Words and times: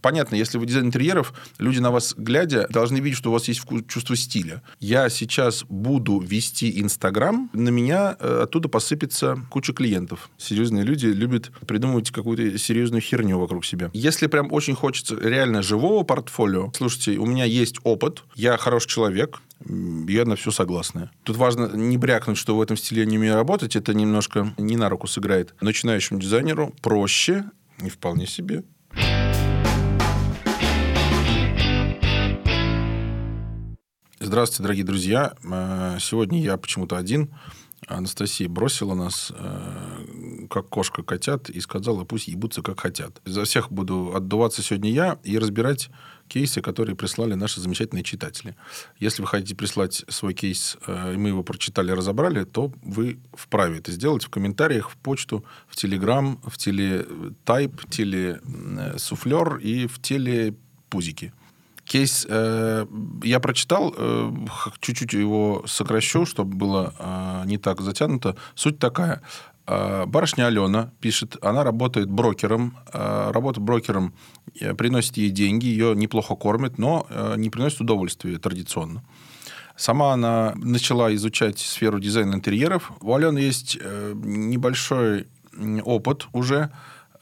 понятно, 0.00 0.34
если 0.34 0.58
вы 0.58 0.66
дизайн 0.66 0.86
интерьеров, 0.86 1.32
люди 1.58 1.78
на 1.78 1.90
вас 1.90 2.14
глядя 2.16 2.66
должны 2.68 2.98
видеть, 2.98 3.18
что 3.18 3.30
у 3.30 3.32
вас 3.32 3.48
есть 3.48 3.60
вкус, 3.60 3.82
чувство 3.88 4.16
стиля. 4.16 4.62
Я 4.78 5.08
сейчас 5.08 5.64
буду 5.68 6.20
вести 6.20 6.80
Инстаграм, 6.80 7.50
на 7.52 7.68
меня 7.68 8.16
э, 8.18 8.40
оттуда 8.44 8.68
посыпется 8.68 9.38
куча 9.50 9.72
клиентов. 9.72 10.30
Серьезные 10.38 10.84
люди 10.84 11.06
любят 11.06 11.50
придумывать 11.66 12.10
какую-то 12.10 12.58
серьезную 12.58 13.00
херню 13.00 13.38
вокруг 13.38 13.64
себя. 13.64 13.90
Если 13.92 14.26
прям 14.26 14.52
очень 14.52 14.74
хочется 14.74 15.16
реально 15.16 15.62
живого 15.62 16.02
портфолио, 16.04 16.72
слушайте, 16.74 17.18
у 17.18 17.26
меня 17.26 17.44
есть 17.44 17.76
опыт, 17.84 18.24
я 18.34 18.56
хороший 18.56 18.88
человек, 18.88 19.40
я 20.08 20.24
на 20.24 20.36
все 20.36 20.50
согласна. 20.50 21.10
Тут 21.22 21.36
важно 21.36 21.70
не 21.74 21.98
брякнуть, 21.98 22.38
что 22.38 22.56
в 22.56 22.62
этом 22.62 22.76
стиле 22.76 23.04
не 23.04 23.18
умею 23.18 23.34
работать. 23.34 23.76
Это 23.76 23.92
немножко 23.94 24.54
не 24.56 24.76
на 24.76 24.88
руку 24.88 25.06
сыграет. 25.06 25.54
Начинающему 25.60 26.18
дизайнеру 26.18 26.74
проще 26.80 27.44
и 27.82 27.88
вполне 27.88 28.26
себе. 28.26 28.64
Здравствуйте, 34.22 34.64
дорогие 34.64 34.84
друзья. 34.84 35.32
Э, 35.42 35.96
сегодня 35.98 36.42
я 36.42 36.58
почему-то 36.58 36.98
один. 36.98 37.30
Анастасия 37.86 38.50
бросила 38.50 38.92
нас, 38.92 39.32
э, 39.34 40.46
как 40.50 40.68
кошка 40.68 41.02
котят, 41.02 41.48
и 41.48 41.58
сказала, 41.60 42.04
пусть 42.04 42.28
ебутся 42.28 42.60
как 42.60 42.80
хотят. 42.80 43.18
За 43.24 43.44
всех 43.44 43.72
буду 43.72 44.12
отдуваться 44.14 44.60
сегодня 44.60 44.92
я 44.92 45.18
и 45.24 45.38
разбирать 45.38 45.88
кейсы, 46.28 46.60
которые 46.60 46.96
прислали 46.96 47.32
наши 47.32 47.62
замечательные 47.62 48.04
читатели. 48.04 48.56
Если 48.98 49.22
вы 49.22 49.28
хотите 49.28 49.56
прислать 49.56 50.04
свой 50.08 50.34
кейс, 50.34 50.76
э, 50.86 51.14
и 51.14 51.16
мы 51.16 51.30
его 51.30 51.42
прочитали, 51.42 51.90
разобрали, 51.90 52.44
то 52.44 52.70
вы 52.82 53.20
вправе 53.32 53.78
это 53.78 53.90
сделать 53.90 54.22
в 54.22 54.28
комментариях, 54.28 54.90
в 54.90 54.98
почту, 54.98 55.46
в 55.66 55.76
Телеграм, 55.76 56.38
в 56.44 56.58
телетайп, 56.58 57.88
телесуфлер 57.88 59.56
и 59.56 59.86
в 59.86 59.98
телепузики. 59.98 61.32
Кейс 61.90 62.24
э, 62.28 62.86
я 63.24 63.40
прочитал, 63.40 63.92
э, 63.96 64.30
чуть-чуть 64.78 65.12
его 65.12 65.64
сокращу, 65.66 66.24
чтобы 66.24 66.54
было 66.54 66.94
э, 66.96 67.42
не 67.46 67.58
так 67.58 67.80
затянуто. 67.80 68.36
Суть 68.54 68.78
такая. 68.78 69.22
Э, 69.66 70.06
барышня 70.06 70.46
Алена 70.46 70.92
пишет, 71.00 71.36
она 71.42 71.64
работает 71.64 72.08
брокером. 72.08 72.76
Э, 72.92 73.32
работа 73.32 73.60
брокером 73.60 74.14
э, 74.60 74.72
приносит 74.74 75.16
ей 75.16 75.30
деньги, 75.30 75.66
ее 75.66 75.96
неплохо 75.96 76.36
кормят, 76.36 76.78
но 76.78 77.08
э, 77.10 77.34
не 77.36 77.50
приносит 77.50 77.80
удовольствия 77.80 78.38
традиционно. 78.38 79.02
Сама 79.74 80.12
она 80.12 80.52
начала 80.54 81.12
изучать 81.16 81.58
сферу 81.58 81.98
дизайна 81.98 82.36
интерьеров. 82.36 82.92
У 83.00 83.12
Алены 83.12 83.40
есть 83.40 83.76
э, 83.80 84.12
небольшой 84.14 85.26
опыт 85.84 86.28
уже 86.32 86.70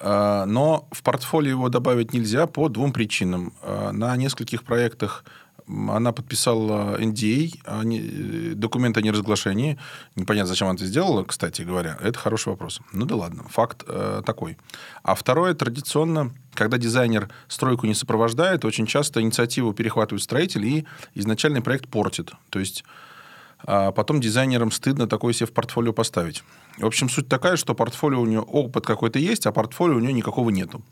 но 0.00 0.88
в 0.92 1.02
портфолио 1.02 1.50
его 1.50 1.68
добавить 1.68 2.12
нельзя 2.12 2.46
по 2.46 2.68
двум 2.68 2.92
причинам. 2.92 3.52
А, 3.62 3.92
на 3.92 4.16
нескольких 4.16 4.62
проектах 4.62 5.24
она 5.68 6.12
подписала 6.12 6.98
NDA, 6.98 7.60
а, 7.64 7.82
э, 7.84 8.55
документ 8.55 8.96
о 8.96 9.02
неразглашении. 9.02 9.78
Непонятно, 10.16 10.48
зачем 10.48 10.68
она 10.68 10.77
это 10.77 10.86
сделала, 10.86 11.24
кстати 11.24 11.62
говоря. 11.62 11.98
Это 12.00 12.18
хороший 12.18 12.48
вопрос. 12.48 12.80
Ну 12.92 13.05
да 13.05 13.16
ладно, 13.16 13.44
факт 13.50 13.84
э, 13.86 14.22
такой. 14.24 14.56
А 15.02 15.14
второе, 15.14 15.55
традиционно, 15.55 16.33
когда 16.55 16.78
дизайнер 16.78 17.28
стройку 17.48 17.86
не 17.86 17.94
сопровождает, 17.94 18.64
очень 18.64 18.86
часто 18.86 19.20
инициативу 19.20 19.74
перехватывает 19.74 20.22
строитель 20.22 20.64
и 20.64 20.86
изначальный 21.14 21.60
проект 21.60 21.88
портит. 21.88 22.33
То 22.50 22.58
есть 22.58 22.84
а 23.64 23.92
потом 23.92 24.20
дизайнерам 24.20 24.70
стыдно 24.70 25.06
такое 25.06 25.33
себе 25.33 25.47
в 25.47 25.53
портфолио 25.53 25.92
поставить. 25.92 26.45
В 26.78 26.87
общем, 26.87 27.09
суть 27.09 27.28
такая, 27.28 27.56
что 27.56 27.75
портфолио 27.75 28.20
у 28.20 28.27
нее 28.27 28.41
опыт 28.41 28.87
какой-то 28.87 29.19
есть, 29.19 29.47
а 29.47 29.53
портфолио 29.53 29.97
у 29.97 30.01
нее 30.01 30.12
никакого 30.12 30.51
нету. 30.51 30.83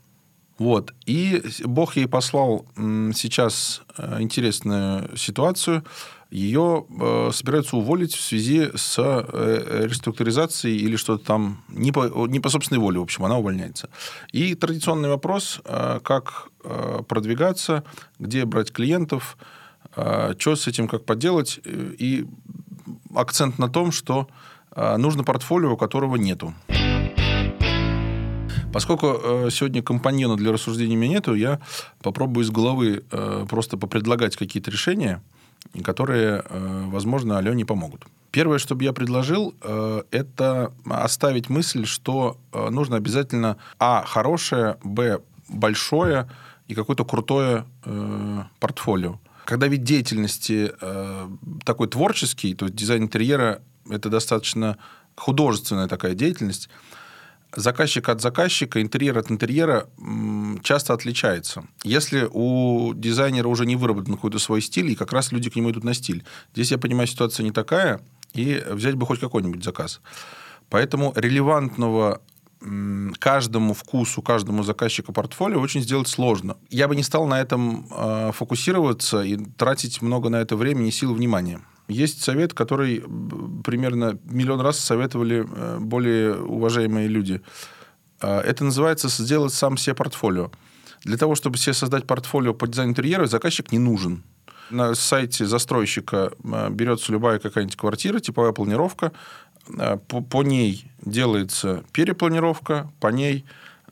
Вот. 0.57 0.93
И 1.05 1.43
Бог 1.63 1.97
ей 1.97 2.07
послал 2.07 2.65
сейчас 2.75 3.83
э, 3.97 4.17
интересную 4.21 5.15
ситуацию. 5.15 5.83
Ее 6.31 6.85
э, 6.89 7.29
собираются 7.31 7.77
уволить 7.77 8.15
в 8.15 8.21
связи 8.21 8.69
с 8.75 8.95
э, 8.97 9.85
реструктуризацией 9.87 10.77
или 10.77 10.95
что-то 10.95 11.23
там 11.23 11.63
не 11.69 11.91
по, 11.91 12.27
не 12.27 12.39
по 12.39 12.49
собственной 12.49 12.79
воле, 12.79 12.99
в 12.99 13.03
общем, 13.03 13.23
она 13.23 13.37
увольняется. 13.37 13.89
И 14.31 14.55
традиционный 14.55 15.09
вопрос, 15.09 15.61
э, 15.63 15.99
как 16.03 16.49
э, 16.63 17.01
продвигаться, 17.07 17.83
где 18.19 18.43
брать 18.45 18.71
клиентов, 18.71 19.37
э, 19.39 19.45
что 19.93 20.55
с 20.55 20.67
этим 20.67 20.87
как 20.87 21.05
поделать. 21.05 21.59
И 21.65 22.27
акцент 23.15 23.59
на 23.59 23.69
том, 23.69 23.91
что 23.91 24.27
э, 24.71 24.97
нужно 24.97 25.23
портфолио, 25.23 25.75
которого 25.75 26.15
нету. 26.15 26.53
Поскольку 28.73 29.07
э, 29.07 29.49
сегодня 29.51 29.81
компаньона 29.81 30.35
для 30.35 30.51
рассуждений 30.51 30.95
у 30.95 30.99
меня 30.99 31.15
нету, 31.15 31.33
я 31.33 31.59
попробую 32.01 32.43
из 32.43 32.51
головы 32.51 33.03
э, 33.11 33.45
просто 33.49 33.77
попредлагать 33.77 34.35
какие-то 34.35 34.71
решения, 34.71 35.21
которые, 35.83 36.43
возможно, 36.49 37.37
Алене 37.39 37.65
помогут. 37.65 38.05
Первое, 38.31 38.59
что 38.59 38.75
бы 38.75 38.83
я 38.83 38.93
предложил, 38.93 39.53
это 40.11 40.71
оставить 40.85 41.49
мысль, 41.49 41.85
что 41.85 42.37
нужно 42.53 42.97
обязательно 42.97 43.57
а. 43.79 44.03
хорошее, 44.05 44.77
б. 44.83 45.19
большое 45.49 46.29
и 46.67 46.75
какое-то 46.75 47.03
крутое 47.03 47.65
портфолио. 48.59 49.19
Когда 49.47 49.67
вид 49.67 49.83
деятельности 49.83 50.73
э, 50.81 51.29
такой 51.63 51.87
творческий, 51.87 52.53
то 52.53 52.67
дизайн 52.67 53.03
интерьера 53.03 53.61
это 53.89 54.09
достаточно 54.09 54.77
художественная 55.15 55.87
такая 55.87 56.15
деятельность, 56.15 56.67
заказчик 57.55 58.09
от 58.09 58.19
заказчика, 58.19 58.81
интерьер 58.81 59.17
от 59.17 59.31
интерьера 59.31 59.87
часто 60.63 60.93
отличается. 60.93 61.63
Если 61.85 62.27
у 62.29 62.93
дизайнера 62.93 63.47
уже 63.47 63.65
не 63.65 63.77
выработан 63.77 64.15
какой-то 64.15 64.37
свой 64.37 64.61
стиль, 64.61 64.91
и 64.91 64.95
как 64.95 65.13
раз 65.13 65.31
люди 65.31 65.49
к 65.49 65.55
нему 65.55 65.71
идут 65.71 65.85
на 65.85 65.93
стиль. 65.93 66.25
Здесь, 66.53 66.71
я 66.71 66.77
понимаю, 66.77 67.07
ситуация 67.07 67.45
не 67.45 67.51
такая, 67.51 68.01
и 68.33 68.61
взять 68.69 68.95
бы 68.95 69.05
хоть 69.05 69.21
какой-нибудь 69.21 69.63
заказ. 69.63 70.01
Поэтому 70.69 71.13
релевантного 71.15 72.21
каждому 73.19 73.73
вкусу, 73.73 74.21
каждому 74.21 74.63
заказчику 74.63 75.13
портфолио 75.13 75.59
очень 75.59 75.81
сделать 75.81 76.07
сложно. 76.07 76.57
Я 76.69 76.87
бы 76.87 76.95
не 76.95 77.03
стал 77.03 77.27
на 77.27 77.39
этом 77.39 77.87
э, 77.91 78.31
фокусироваться 78.33 79.21
и 79.21 79.37
тратить 79.37 80.01
много 80.01 80.29
на 80.29 80.37
это 80.37 80.55
времени 80.55 80.89
сил 80.89 81.13
внимания. 81.13 81.61
Есть 81.87 82.23
совет, 82.23 82.53
который 82.53 83.03
примерно 83.63 84.17
миллион 84.23 84.61
раз 84.61 84.79
советовали 84.79 85.45
э, 85.47 85.77
более 85.79 86.35
уважаемые 86.35 87.07
люди. 87.07 87.41
Э, 88.21 88.39
это 88.39 88.63
называется 88.63 89.07
сделать 89.09 89.53
сам 89.53 89.77
себе 89.77 89.95
портфолио. 89.95 90.51
Для 91.03 91.17
того, 91.17 91.35
чтобы 91.35 91.57
себе 91.57 91.73
создать 91.73 92.07
портфолио 92.07 92.53
по 92.53 92.67
дизайну 92.67 92.91
интерьера, 92.91 93.27
заказчик 93.27 93.71
не 93.71 93.79
нужен. 93.79 94.23
На 94.69 94.95
сайте 94.95 95.45
застройщика 95.45 96.33
берется 96.71 97.13
любая 97.13 97.39
какая-нибудь 97.39 97.77
квартира, 97.77 98.19
типовая 98.19 98.51
планировка, 98.51 99.13
по, 100.07 100.21
по 100.21 100.43
ней 100.43 100.91
делается 101.03 101.83
перепланировка, 101.91 102.91
по 102.99 103.07
ней 103.07 103.45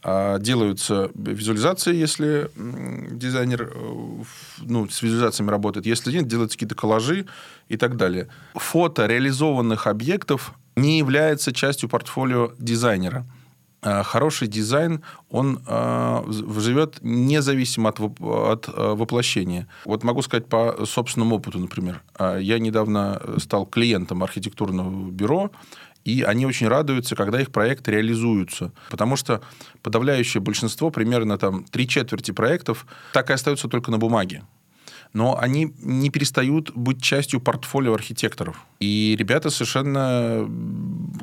а, 0.08 0.38
делаются 0.38 1.10
визуализации, 1.16 1.96
если 1.96 2.52
дизайнер 2.56 3.72
э, 3.74 4.24
ну, 4.62 4.88
с 4.88 5.02
визуализациями 5.02 5.50
работает. 5.50 5.88
Если 5.88 6.12
нет, 6.12 6.28
делаются 6.28 6.58
какие-то 6.58 6.76
коллажи 6.76 7.26
и 7.70 7.76
так 7.76 7.98
далее. 7.98 8.28
Фото 8.54 9.08
реализованных 9.08 9.88
объектов 9.88 10.54
не 10.76 11.00
является 11.00 11.52
частью 11.52 11.90
портфолио 11.90 12.52
дизайнера. 12.60 13.26
А, 13.86 14.02
хороший 14.02 14.48
дизайн, 14.48 15.02
он 15.30 15.62
э, 15.68 16.24
живет 16.60 16.98
независимо 17.02 17.90
от, 17.90 18.00
от 18.20 18.68
воплощения. 18.68 19.68
Вот 19.86 20.04
могу 20.04 20.24
сказать 20.24 20.48
по 20.48 20.86
собственному 20.86 21.36
опыту, 21.36 21.60
например. 21.60 22.02
А, 22.16 22.38
я 22.38 22.58
недавно 22.58 23.22
стал 23.38 23.68
клиентом 23.68 24.24
архитектурного 24.24 25.12
бюро, 25.12 25.52
и 26.04 26.24
они 26.24 26.48
очень 26.48 26.68
радуются, 26.68 27.16
когда 27.16 27.40
их 27.40 27.52
проекты 27.52 27.92
реализуются. 27.92 28.72
Потому 28.90 29.16
что 29.16 29.42
подавляющее 29.84 30.42
большинство, 30.42 30.90
примерно 30.90 31.38
там 31.38 31.64
три 31.66 31.88
четверти 31.88 32.32
проектов, 32.32 32.88
так 33.14 33.30
и 33.30 33.34
остаются 33.34 33.68
только 33.68 33.92
на 33.92 34.00
бумаге 34.00 34.44
но 35.16 35.40
они 35.40 35.74
не 35.80 36.10
перестают 36.10 36.72
быть 36.76 37.02
частью 37.02 37.40
портфолио 37.40 37.94
архитекторов. 37.94 38.58
И 38.82 39.16
ребята 39.18 39.50
совершенно 39.50 40.46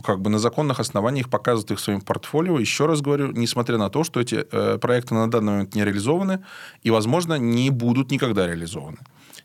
как 0.03 0.23
бы 0.23 0.31
на 0.31 0.39
законных 0.39 0.81
основаниях 0.81 1.29
показывают 1.29 1.73
их 1.73 1.79
своим 1.79 2.01
портфолио. 2.01 2.59
Еще 2.59 2.87
раз 2.87 3.03
говорю, 3.03 3.33
несмотря 3.33 3.77
на 3.77 3.91
то, 3.91 4.03
что 4.03 4.19
эти 4.19 4.47
э, 4.51 4.79
проекты 4.79 5.13
на 5.13 5.31
данный 5.31 5.53
момент 5.53 5.75
не 5.75 5.85
реализованы 5.85 6.43
и, 6.83 6.91
возможно, 6.91 7.35
не 7.35 7.69
будут 7.69 8.11
никогда 8.11 8.47
реализованы. 8.47 8.97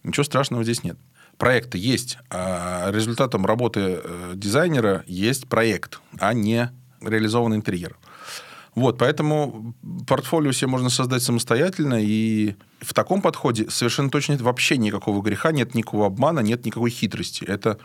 Ничего 0.03 0.23
страшного 0.23 0.63
здесь 0.63 0.81
нет. 0.81 0.97
Проекты 1.37 1.77
есть, 1.77 2.17
а 2.29 2.89
результатом 2.91 3.45
работы 3.45 3.99
э, 4.01 4.31
дизайнера 4.35 5.03
есть 5.07 5.49
проект, 5.49 5.99
а 6.19 6.33
не 6.33 6.71
реализованный 7.01 7.57
интерьер. 7.57 7.97
Вот, 8.77 8.99
поэтому 8.99 9.73
портфолио 10.05 10.51
себе 10.51 10.67
можно 10.67 10.89
создать 10.89 11.23
самостоятельно, 11.23 11.95
и 11.99 12.53
в 12.79 12.93
таком 12.93 13.23
подходе 13.23 13.67
совершенно 13.71 14.11
точно 14.11 14.33
нет 14.33 14.41
вообще 14.41 14.77
никакого 14.77 15.23
греха, 15.23 15.51
нет 15.51 15.73
никакого 15.73 16.05
обмана, 16.05 16.41
нет 16.41 16.63
никакой 16.63 16.91
хитрости. 16.91 17.43
Это 17.43 17.79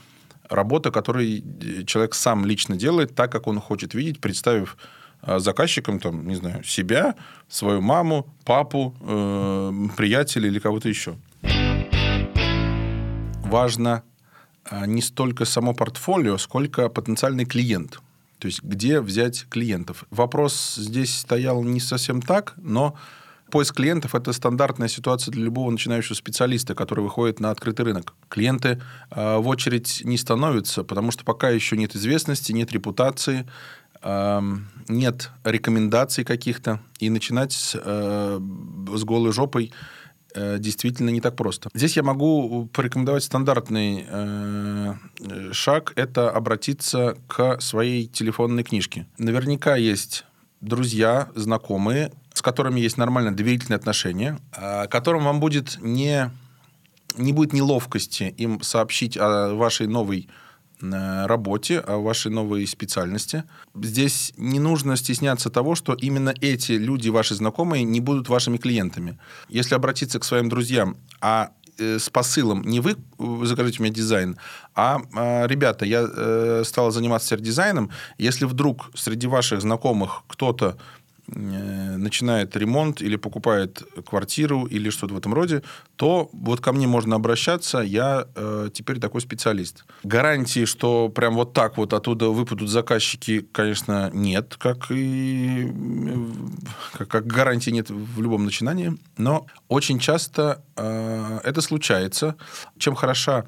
работа, 0.50 0.91
которую 0.91 1.43
человек 1.87 2.15
сам 2.15 2.44
лично 2.44 2.77
делает 2.77 3.15
так, 3.15 3.33
как 3.33 3.47
он 3.47 3.59
хочет 3.59 3.94
видеть, 3.94 4.21
представив 4.21 4.77
э, 5.23 5.39
заказчиком, 5.39 5.99
там, 5.99 6.29
не 6.29 6.35
знаю, 6.35 6.62
себя, 6.62 7.15
свою 7.49 7.81
маму, 7.81 8.27
папу, 8.44 8.94
э, 9.00 9.73
приятеля 9.97 10.47
или 10.47 10.59
кого-то 10.59 10.91
еще. 10.91 11.17
Важно 13.44 14.03
э, 14.71 14.87
не 14.87 15.00
столько 15.00 15.47
само 15.47 15.73
портфолио, 15.73 16.37
сколько 16.37 16.91
потенциальный 16.91 17.47
клиент. 17.47 17.99
То 18.43 18.47
есть, 18.47 18.61
где 18.65 19.00
взять 19.00 19.47
клиентов. 19.50 20.05
Вопрос 20.11 20.75
здесь 20.75 21.17
стоял 21.17 21.62
не 21.62 21.79
совсем 21.79 22.21
так, 22.21 22.55
но 22.56 22.97
поиск 23.53 23.77
клиентов– 23.77 24.15
это 24.17 24.33
стандартная 24.33 24.89
ситуация 24.89 25.31
для 25.31 25.44
любого 25.44 25.71
начинающего 25.71 26.15
специалиста, 26.15 26.75
который 26.75 27.05
выходит 27.05 27.39
на 27.39 27.53
открытый 27.53 27.85
рынок. 27.85 28.15
Клиенты 28.29 28.83
э, 29.12 29.37
в 29.37 29.47
очередь 29.47 30.03
не 30.05 30.19
становятся, 30.19 30.83
потому 30.83 31.12
что 31.12 31.23
пока 31.23 31.50
еще 31.50 31.77
нет 31.77 31.94
известности, 31.94 32.50
нет 32.50 32.73
репутации, 32.73 33.47
э, 34.03 34.41
нет 34.89 35.31
рекомендаций 35.44 36.25
каких-то, 36.25 36.81
и 36.99 37.11
начинать 37.11 37.53
с, 37.53 37.81
э, 37.81 38.41
с 38.41 39.05
голой 39.05 39.33
жопой 39.33 39.73
действительно 40.58 41.11
не 41.11 41.20
так 41.20 41.37
просто. 41.37 41.70
Здесь 41.75 41.96
я 41.96 42.02
могу 42.02 42.69
порекомендовать 42.73 43.25
стандартный 43.25 44.06
э, 44.08 44.94
шаг– 45.52 45.93
это 45.96 46.31
обратиться 46.31 47.17
к 47.29 47.61
своей 47.61 48.06
телефонной 48.06 48.62
книжке. 48.62 49.06
Наверняка 49.19 49.76
есть 49.76 50.25
друзья, 50.62 51.29
знакомые, 51.34 52.12
с 52.32 52.40
которыми 52.40 52.81
есть 52.81 52.96
нормально 52.96 53.34
доверительные 53.34 53.76
отношения, 53.76 54.38
а, 54.52 54.87
которым 54.87 55.25
вам 55.25 55.40
будет 55.40 55.79
не, 55.81 56.31
не 57.17 57.32
будет 57.32 57.52
неловкости 57.52 58.34
им 58.38 58.62
сообщить 58.62 59.19
о 59.19 59.55
вашей 59.55 59.87
новой 59.87 60.29
э, 60.29 60.31
работе, 60.82 61.79
о 61.79 61.99
вашей 61.99 62.31
новой 62.31 62.67
специальности. 62.67 63.44
Здесь 63.75 64.32
не 64.37 64.58
нужно 64.58 64.96
стесняться 64.96 65.50
того, 65.50 65.75
что 65.75 65.94
именно 65.94 66.34
эти 66.40 66.73
люди, 66.73 67.08
ваши 67.08 67.34
знакомые, 67.34 67.84
не 67.84 68.00
будут 68.00 68.29
вашими 68.29 68.56
клиентами. 68.56 69.19
Если 69.49 69.75
обратиться 69.75 70.19
к 70.19 70.25
своим 70.25 70.49
друзьям, 70.49 70.96
а 71.20 71.50
э, 71.79 71.99
с 71.99 72.11
посылом 72.11 72.62
не 72.62 72.81
вы 72.81 72.96
закажите 73.46 73.82
у 73.82 73.87
дизайн, 73.87 74.37
а, 74.75 75.00
а 75.14 75.46
ребята, 75.46 75.84
я 75.84 76.06
э, 76.06 76.62
стал 76.64 76.90
заниматься 76.90 77.37
дизайном. 77.40 77.90
Если 78.19 78.44
вдруг 78.44 78.90
среди 78.94 79.26
ваших 79.26 79.61
знакомых 79.61 80.23
кто-то 80.26 80.76
Э, 80.76 80.76
начинает 81.34 82.56
ремонт 82.56 83.02
или 83.02 83.17
покупает 83.17 83.82
квартиру 84.06 84.64
или 84.64 84.90
что-то 84.90 85.14
в 85.14 85.19
этом 85.19 85.34
роде, 85.34 85.62
то 85.96 86.31
вот 86.32 86.61
ко 86.61 86.73
мне 86.73 86.87
можно 86.87 87.17
обращаться, 87.17 87.79
я 87.79 88.26
э, 88.34 88.69
теперь 88.73 88.99
такой 88.99 89.20
специалист. 89.20 89.84
Гарантии, 90.02 90.64
что 90.64 91.08
прям 91.08 91.34
вот 91.34 91.52
так 91.52 91.76
вот 91.76 91.93
оттуда 91.93 92.29
выпадут 92.29 92.69
заказчики, 92.69 93.46
конечно, 93.52 94.11
нет, 94.12 94.56
как 94.58 94.90
и 94.90 95.73
как, 96.93 97.08
как 97.08 97.26
гарантии 97.26 97.70
нет 97.70 97.90
в 97.90 98.20
любом 98.20 98.44
начинании, 98.44 98.96
но 99.17 99.46
очень 99.69 99.99
часто 99.99 100.62
э, 100.76 101.40
это 101.44 101.61
случается. 101.61 102.37
Чем 102.79 102.94
хороша 102.94 103.46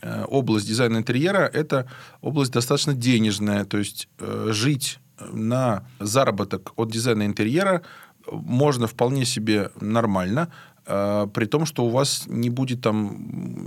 э, 0.00 0.24
область 0.24 0.66
дизайна 0.66 0.98
интерьера, 0.98 1.50
это 1.52 1.88
область 2.20 2.52
достаточно 2.52 2.94
денежная, 2.94 3.64
то 3.64 3.78
есть 3.78 4.08
э, 4.18 4.48
жить 4.50 4.98
на 5.20 5.84
заработок 6.00 6.72
от 6.76 6.90
дизайна 6.90 7.26
интерьера 7.26 7.82
можно 8.30 8.86
вполне 8.86 9.24
себе 9.24 9.70
нормально, 9.80 10.48
э, 10.86 11.26
при 11.32 11.46
том, 11.46 11.66
что 11.66 11.84
у 11.84 11.90
вас 11.90 12.24
не 12.26 12.50
будет 12.50 12.80
там 12.80 13.16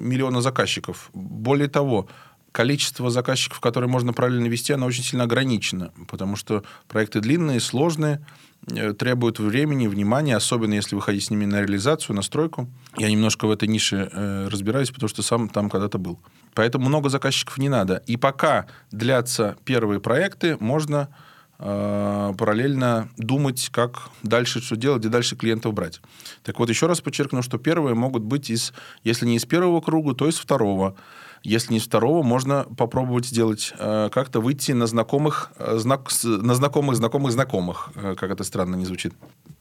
миллиона 0.10 0.42
заказчиков. 0.42 1.10
Более 1.14 1.68
того, 1.68 2.08
количество 2.56 3.10
заказчиков, 3.10 3.60
которые 3.60 3.90
можно 3.90 4.14
правильно 4.14 4.48
вести, 4.48 4.72
оно 4.72 4.86
очень 4.86 5.04
сильно 5.04 5.26
ограничено, 5.26 5.92
потому 6.08 6.38
что 6.38 6.64
проекты 6.88 7.20
длинные, 7.20 7.60
сложные, 7.60 8.26
э, 8.72 8.94
требуют 8.94 9.40
времени, 9.40 9.88
внимания, 9.88 10.38
особенно 10.38 10.74
если 10.74 10.96
выходить 10.96 11.26
с 11.26 11.30
ними 11.30 11.44
на 11.46 11.60
реализацию, 11.62 12.16
на 12.16 12.22
стройку. 12.22 12.70
Я 12.98 13.12
немножко 13.12 13.46
в 13.46 13.52
этой 13.52 13.68
нише 13.68 14.10
э, 14.10 14.48
разбираюсь, 14.50 14.92
потому 14.92 15.10
что 15.10 15.22
сам 15.22 15.50
там 15.50 15.70
когда-то 15.70 15.98
был. 15.98 16.18
Поэтому 16.54 16.88
много 16.88 17.10
заказчиков 17.10 17.58
не 17.58 17.68
надо. 17.68 18.02
И 18.08 18.16
пока 18.16 18.68
длятся 18.90 19.58
первые 19.66 20.00
проекты, 20.00 20.56
можно 20.62 21.10
параллельно 21.58 23.10
думать, 23.18 23.70
как 23.72 24.10
дальше 24.24 24.62
что 24.62 24.76
делать, 24.76 25.00
где 25.00 25.10
дальше 25.10 25.36
клиентов 25.36 25.74
брать. 25.74 26.02
Так 26.44 26.60
вот, 26.60 26.70
еще 26.70 26.88
раз 26.88 27.02
подчеркну, 27.02 27.42
что 27.42 27.58
первые 27.58 27.96
могут 27.96 28.24
быть 28.24 28.50
из, 28.50 28.74
если 29.04 29.26
не 29.26 29.38
из 29.38 29.46
первого 29.46 29.82
круга, 29.82 30.14
то 30.14 30.28
из 30.28 30.38
второго. 30.38 30.96
Если 31.44 31.74
не 31.74 31.78
из 31.78 31.86
второго, 31.86 32.24
можно 32.24 32.66
попробовать 32.76 33.28
сделать 33.28 33.72
э, 33.78 34.10
как-то 34.12 34.42
выйти 34.42 34.72
на 34.72 34.88
знакомых, 34.88 35.52
э, 35.58 35.78
знак, 35.78 36.10
на 36.24 36.56
знакомых, 36.56 36.96
знакомых, 36.96 37.32
знакомых, 37.32 37.90
как 37.94 38.32
это 38.32 38.44
странно 38.44 38.76
не 38.76 38.86
звучит. 38.86 39.14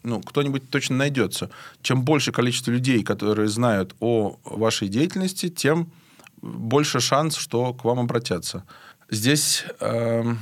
Ну, 0.03 0.23
кто-нибудь 0.23 0.71
точно 0.71 0.97
найдется. 0.97 1.51
Чем 1.83 2.03
больше 2.03 2.33
количество 2.33 2.71
людей, 2.71 3.03
которые 3.03 3.49
знают 3.49 3.95
о 4.01 4.39
вашей 4.45 4.89
деятельности, 4.89 5.51
тем 5.51 5.93
больше 6.41 7.01
шанс, 7.01 7.37
что 7.37 7.75
к 7.75 7.85
вам 7.85 8.01
обратятся. 8.01 8.65
Здесь 9.11 9.65
э, 9.81 10.35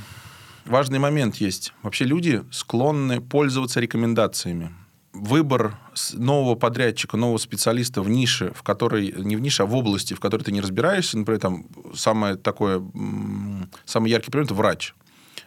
важный 0.65 0.99
момент 0.99 1.35
есть. 1.37 1.73
Вообще 1.81 2.05
люди 2.05 2.43
склонны 2.51 3.21
пользоваться 3.21 3.79
рекомендациями. 3.79 4.71
Выбор 5.13 5.77
нового 6.13 6.55
подрядчика, 6.55 7.17
нового 7.17 7.37
специалиста 7.37 8.01
в 8.01 8.09
нише, 8.09 8.51
в 8.55 8.63
которой, 8.63 9.13
не 9.15 9.35
в 9.35 9.41
нише, 9.41 9.63
а 9.63 9.65
в 9.65 9.75
области, 9.75 10.15
в 10.15 10.19
которой 10.19 10.43
ты 10.43 10.51
не 10.51 10.61
разбираешься, 10.61 11.17
например, 11.17 11.39
там 11.39 11.65
самое 11.93 12.35
такое, 12.35 12.83
самый 13.85 14.09
яркий 14.09 14.31
пример– 14.31 14.45
это 14.47 14.55
врач. 14.55 14.95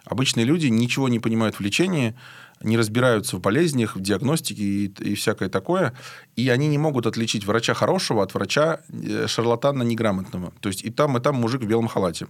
Обычные 0.05 0.47
люди 0.47 0.69
ничего 0.69 1.09
не 1.09 1.19
понимают 1.19 1.57
в 1.57 1.61
лечении, 1.61 2.15
не 2.63 2.79
разбираются 2.79 3.37
в 3.37 3.41
болезнях, 3.41 3.97
в 3.97 4.01
диагностике 4.01 4.63
и, 4.63 4.87
и 5.01 5.15
всякое 5.17 5.49
такое, 5.49 5.95
и 6.37 6.49
они 6.49 6.69
не 6.69 6.79
могут 6.79 7.07
отличить 7.07 7.45
врача 7.45 7.75
хорошего 7.75 8.23
от 8.23 8.35
врача 8.35 8.81
э, 8.89 9.27
шарлатана 9.27 9.83
неграмотного. 9.83 10.53
То 10.61 10.69
есть 10.69 10.85
и 10.85 10.91
там, 10.91 11.17
и 11.17 11.21
там 11.21 11.37
мужик 11.37 11.63
в 11.63 11.67
белом 11.67 11.89
халате 11.89 12.29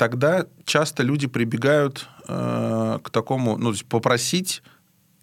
тогда 0.00 0.46
часто 0.64 1.02
люди 1.02 1.26
прибегают 1.26 2.08
э, 2.26 2.98
к 3.02 3.10
такому, 3.10 3.58
ну, 3.58 3.64
то 3.64 3.72
есть 3.72 3.84
попросить 3.84 4.62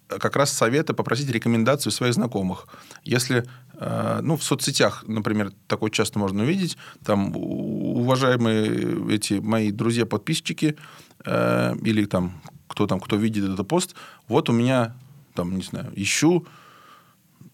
э, 0.08 0.18
как 0.20 0.36
раз 0.36 0.52
совета, 0.52 0.94
попросить 0.94 1.28
рекомендацию 1.30 1.90
своих 1.90 2.14
знакомых. 2.14 2.68
Если, 3.02 3.44
э, 3.74 4.20
ну, 4.22 4.36
в 4.36 4.44
соцсетях, 4.44 5.02
например, 5.08 5.50
такое 5.66 5.90
часто 5.90 6.20
можно 6.20 6.44
увидеть, 6.44 6.78
там, 7.04 7.34
уважаемые 7.34 9.16
эти 9.16 9.40
мои 9.40 9.72
друзья-подписчики 9.72 10.76
э, 11.24 11.74
или 11.82 12.04
там 12.04 12.40
кто 12.68 12.86
там, 12.86 13.00
кто 13.00 13.16
видит 13.16 13.50
этот 13.52 13.66
пост, 13.66 13.96
вот 14.28 14.48
у 14.48 14.52
меня, 14.52 14.94
там, 15.34 15.56
не 15.56 15.64
знаю, 15.64 15.92
ищу 15.96 16.46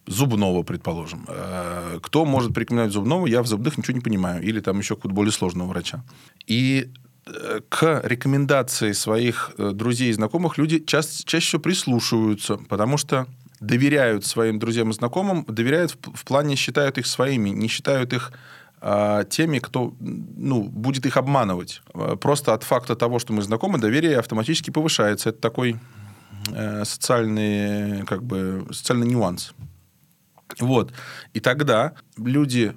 зубного, 0.06 0.62
предположим. 0.62 1.24
Э, 1.28 1.98
кто 2.02 2.26
может 2.26 2.52
порекомендовать 2.52 2.92
зубного? 2.92 3.26
Я 3.26 3.42
в 3.42 3.46
зубных 3.46 3.78
ничего 3.78 3.94
не 3.94 4.02
понимаю. 4.02 4.42
Или 4.42 4.60
там 4.60 4.78
еще 4.78 4.94
какого-то 4.94 5.14
более 5.14 5.32
сложного 5.32 5.68
врача. 5.68 6.04
И 6.46 6.92
к 7.68 8.00
рекомендации 8.04 8.92
своих 8.92 9.52
э, 9.56 9.70
друзей 9.72 10.10
и 10.10 10.12
знакомых 10.12 10.58
люди 10.58 10.78
чаще, 10.78 11.24
чаще 11.24 11.46
всего 11.46 11.62
прислушиваются, 11.62 12.56
потому 12.56 12.98
что 12.98 13.26
доверяют 13.60 14.26
своим 14.26 14.58
друзьям 14.58 14.90
и 14.90 14.92
знакомым, 14.92 15.44
доверяют 15.46 15.92
в, 15.92 16.12
в 16.16 16.24
плане, 16.24 16.56
считают 16.56 16.98
их 16.98 17.06
своими, 17.06 17.50
не 17.50 17.68
считают 17.68 18.12
их 18.12 18.32
а, 18.86 19.24
теми, 19.24 19.60
кто 19.60 19.94
ну, 20.00 20.64
будет 20.64 21.06
их 21.06 21.16
обманывать. 21.16 21.80
Э, 21.94 22.16
просто 22.20 22.52
от 22.52 22.64
факта 22.64 22.94
того, 22.94 23.18
что 23.18 23.32
мы 23.32 23.40
знакомы, 23.40 23.78
доверие 23.78 24.18
автоматически 24.18 24.68
повышается. 24.70 25.30
Это 25.30 25.40
такой 25.40 25.78
э, 26.50 26.84
социальный, 26.84 28.04
как 28.04 28.22
бы, 28.22 28.66
социальный 28.72 29.06
нюанс. 29.06 29.54
Вот. 30.60 30.92
И 31.32 31.40
тогда 31.40 31.94
люди 32.18 32.74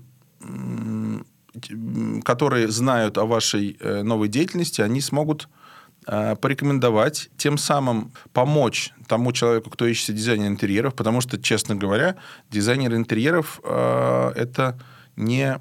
которые 2.23 2.69
знают 2.69 3.17
о 3.17 3.25
вашей 3.25 3.77
э, 3.79 4.03
новой 4.03 4.27
деятельности, 4.27 4.81
они 4.81 5.01
смогут 5.01 5.47
э, 6.07 6.35
порекомендовать, 6.35 7.29
тем 7.37 7.57
самым 7.57 8.11
помочь 8.33 8.91
тому 9.07 9.31
человеку, 9.31 9.69
кто 9.69 9.85
ищет 9.85 10.15
дизайнер 10.15 10.47
интерьеров, 10.47 10.95
потому 10.95 11.21
что, 11.21 11.41
честно 11.41 11.75
говоря, 11.75 12.15
дизайнер 12.51 12.95
интерьеров 12.95 13.59
э, 13.63 14.31
это 14.35 14.79
не 15.15 15.59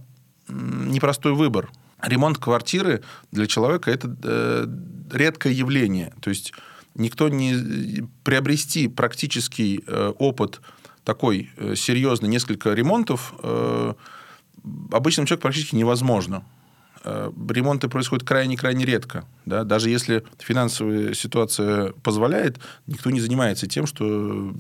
непростой 0.48 1.32
выбор. 1.32 1.70
Ремонт 2.02 2.38
квартиры 2.38 3.02
для 3.32 3.46
человека 3.46 3.90
это 3.90 4.14
э, 4.22 4.66
редкое 5.12 5.52
явление. 5.52 6.12
То 6.20 6.30
есть 6.30 6.52
никто 6.94 7.28
не 7.28 8.06
приобрести 8.22 8.88
практический 8.88 9.82
э, 9.86 10.12
опыт 10.18 10.60
такой 11.04 11.50
серьезный, 11.76 12.28
несколько 12.28 12.72
ремонтов 12.72 13.32
обычному 14.92 15.26
человеку 15.26 15.42
практически 15.42 15.76
невозможно. 15.76 16.42
э, 17.06 17.30
ремонты 17.50 17.88
происходят 17.88 18.26
крайне-крайне 18.26 18.84
редко. 18.84 19.24
Да? 19.46 19.64
Даже 19.64 19.90
если 19.90 20.24
финансовая 20.38 21.14
ситуация 21.14 21.92
позволяет, 22.02 22.58
никто 22.86 23.10
не 23.10 23.20
занимается 23.20 23.66
тем, 23.66 23.86
что 23.86 24.52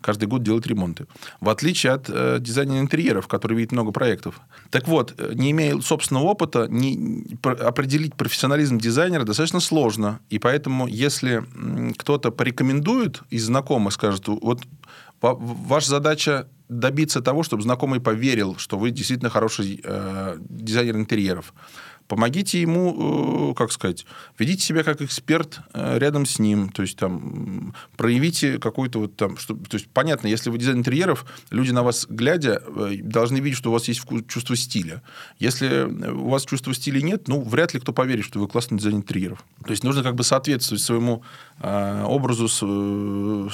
каждый 0.00 0.26
год 0.26 0.42
делает 0.42 0.66
ремонты. 0.66 1.06
В 1.40 1.48
отличие 1.48 1.92
от 1.92 2.08
э, 2.08 2.38
дизайнера 2.40 2.80
интерьеров, 2.80 3.26
который 3.26 3.56
видит 3.56 3.72
много 3.72 3.90
проектов. 3.90 4.40
Так 4.70 4.86
вот, 4.88 5.14
э, 5.18 5.32
не 5.34 5.50
имея 5.50 5.80
собственного 5.80 6.24
опыта, 6.24 6.66
не, 6.68 7.36
определить 7.42 8.14
профессионализм 8.14 8.78
дизайнера 8.78 9.24
достаточно 9.24 9.60
сложно. 9.60 10.20
И 10.30 10.38
поэтому, 10.38 10.86
если 10.86 11.44
кто-то 11.98 12.30
порекомендует 12.30 13.22
из 13.30 13.46
знакомых, 13.46 13.92
скажет, 13.92 14.28
вот 14.28 14.62
ваша 15.20 15.90
задача 15.90 16.46
добиться 16.70 17.20
того, 17.20 17.42
чтобы 17.42 17.62
знакомый 17.62 18.00
поверил, 18.00 18.56
что 18.56 18.78
вы 18.78 18.90
действительно 18.90 19.28
хороший 19.28 19.80
э, 19.82 20.36
дизайнер 20.48 20.96
интерьеров. 20.96 21.52
Помогите 22.06 22.60
ему, 22.60 23.52
э, 23.52 23.54
как 23.54 23.70
сказать, 23.70 24.04
ведите 24.36 24.64
себя 24.64 24.82
как 24.82 25.00
эксперт 25.00 25.60
э, 25.74 25.98
рядом 25.98 26.26
с 26.26 26.40
ним, 26.40 26.68
то 26.68 26.82
есть 26.82 26.96
там 26.96 27.72
проявите 27.96 28.58
какой-то 28.58 28.98
вот 28.98 29.16
там, 29.16 29.36
что, 29.36 29.54
то 29.54 29.76
есть 29.76 29.88
понятно, 29.88 30.26
если 30.26 30.50
вы 30.50 30.58
дизайнер 30.58 30.80
интерьеров, 30.80 31.24
люди 31.50 31.70
на 31.70 31.84
вас 31.84 32.06
глядя 32.08 32.62
э, 32.66 32.96
должны 33.02 33.38
видеть, 33.38 33.58
что 33.58 33.70
у 33.70 33.72
вас 33.72 33.86
есть 33.86 34.00
вкус, 34.00 34.22
чувство 34.26 34.56
стиля. 34.56 35.02
Если 35.38 35.84
у 35.84 36.30
вас 36.30 36.44
чувства 36.46 36.74
стиля 36.74 37.00
нет, 37.00 37.28
ну 37.28 37.42
вряд 37.42 37.74
ли 37.74 37.80
кто 37.80 37.92
поверит, 37.92 38.24
что 38.24 38.40
вы 38.40 38.48
классный 38.48 38.78
дизайнер 38.78 38.98
интерьеров. 38.98 39.44
То 39.64 39.70
есть 39.70 39.84
нужно 39.84 40.02
как 40.02 40.16
бы 40.16 40.24
соответствовать 40.24 40.82
своему 40.82 41.22
э, 41.60 42.04
образу 42.04 42.48
с, 42.48 42.58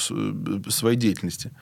с, 0.00 0.74
своей 0.74 0.96
деятельности. 0.96 1.52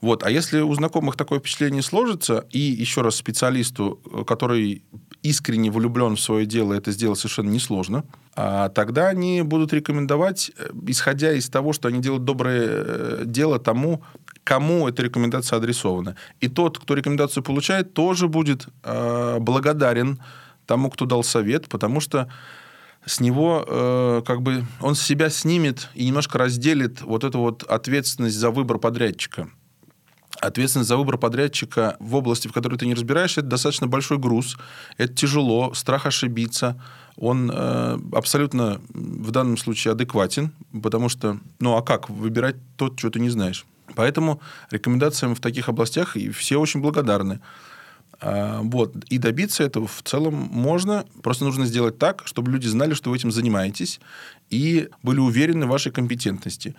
Вот. 0.00 0.22
А 0.24 0.30
если 0.30 0.60
у 0.60 0.74
знакомых 0.74 1.16
такое 1.16 1.38
впечатление 1.38 1.82
сложится, 1.82 2.44
и 2.50 2.58
еще 2.58 3.02
раз 3.02 3.16
специалисту, 3.16 4.00
который 4.26 4.82
искренне 5.22 5.70
влюблен 5.70 6.16
в 6.16 6.20
свое 6.20 6.46
дело, 6.46 6.74
это 6.74 6.92
сделать 6.92 7.18
совершенно 7.18 7.50
несложно, 7.50 8.04
а 8.34 8.68
тогда 8.68 9.08
они 9.08 9.42
будут 9.42 9.72
рекомендовать, 9.72 10.50
э, 10.58 10.68
исходя 10.86 11.32
из 11.32 11.48
того, 11.48 11.72
что 11.72 11.88
они 11.88 12.00
делают 12.00 12.24
доброе 12.24 12.68
э, 12.68 13.22
дело 13.24 13.58
тому, 13.58 14.02
кому 14.44 14.86
эта 14.86 15.02
рекомендация 15.02 15.56
адресована. 15.56 16.16
И 16.40 16.48
тот, 16.48 16.78
кто 16.78 16.94
рекомендацию 16.94 17.42
получает, 17.42 17.94
тоже 17.94 18.28
будет 18.28 18.68
э, 18.84 19.38
благодарен 19.40 20.20
тому, 20.66 20.90
кто 20.90 21.06
дал 21.06 21.24
совет, 21.24 21.68
потому 21.68 22.00
что 22.00 22.28
с 23.06 23.20
него 23.20 23.64
э, 23.66 24.22
как 24.26 24.42
бы 24.42 24.64
он 24.80 24.94
с 24.94 25.02
себя 25.02 25.30
снимет 25.30 25.88
и 25.94 26.06
немножко 26.06 26.38
разделит 26.38 27.02
вот 27.02 27.24
эту 27.24 27.38
вот 27.38 27.62
ответственность 27.62 28.36
за 28.36 28.50
выбор 28.50 28.78
подрядчика 28.78 29.48
ответственность 30.40 30.88
за 30.88 30.96
выбор 30.96 31.18
подрядчика 31.18 31.96
в 32.00 32.14
области, 32.14 32.48
в 32.48 32.52
которой 32.52 32.76
ты 32.76 32.86
не 32.86 32.94
разбираешься, 32.94 33.40
это 33.40 33.50
достаточно 33.50 33.86
большой 33.86 34.18
груз, 34.18 34.56
это 34.96 35.12
тяжело, 35.12 35.74
страх 35.74 36.06
ошибиться, 36.06 36.80
он 37.16 37.50
э, 37.52 37.98
абсолютно 38.12 38.80
в 38.88 39.30
данном 39.30 39.56
случае 39.56 39.92
адекватен, 39.92 40.52
потому 40.82 41.08
что, 41.08 41.38
ну 41.60 41.76
а 41.76 41.82
как 41.82 42.10
выбирать 42.10 42.56
тот, 42.76 42.98
что 42.98 43.10
ты 43.10 43.20
не 43.20 43.30
знаешь. 43.30 43.64
Поэтому 43.94 44.40
рекомендациям 44.70 45.34
в 45.34 45.40
таких 45.40 45.68
областях 45.68 46.16
и 46.16 46.30
все 46.30 46.60
очень 46.60 46.80
благодарны. 46.80 47.40
А, 48.20 48.60
вот. 48.62 48.94
И 49.08 49.18
добиться 49.18 49.62
этого 49.62 49.86
в 49.86 50.02
целом 50.02 50.34
можно. 50.34 51.04
Просто 51.22 51.44
нужно 51.44 51.66
сделать 51.66 51.98
так, 51.98 52.22
чтобы 52.26 52.50
люди 52.50 52.66
знали, 52.66 52.94
что 52.94 53.10
вы 53.10 53.16
этим 53.16 53.30
занимаетесь, 53.30 54.00
и 54.50 54.88
были 55.02 55.18
уверены 55.18 55.66
в 55.66 55.70
вашей 55.70 55.92
компетентности. 55.92 56.74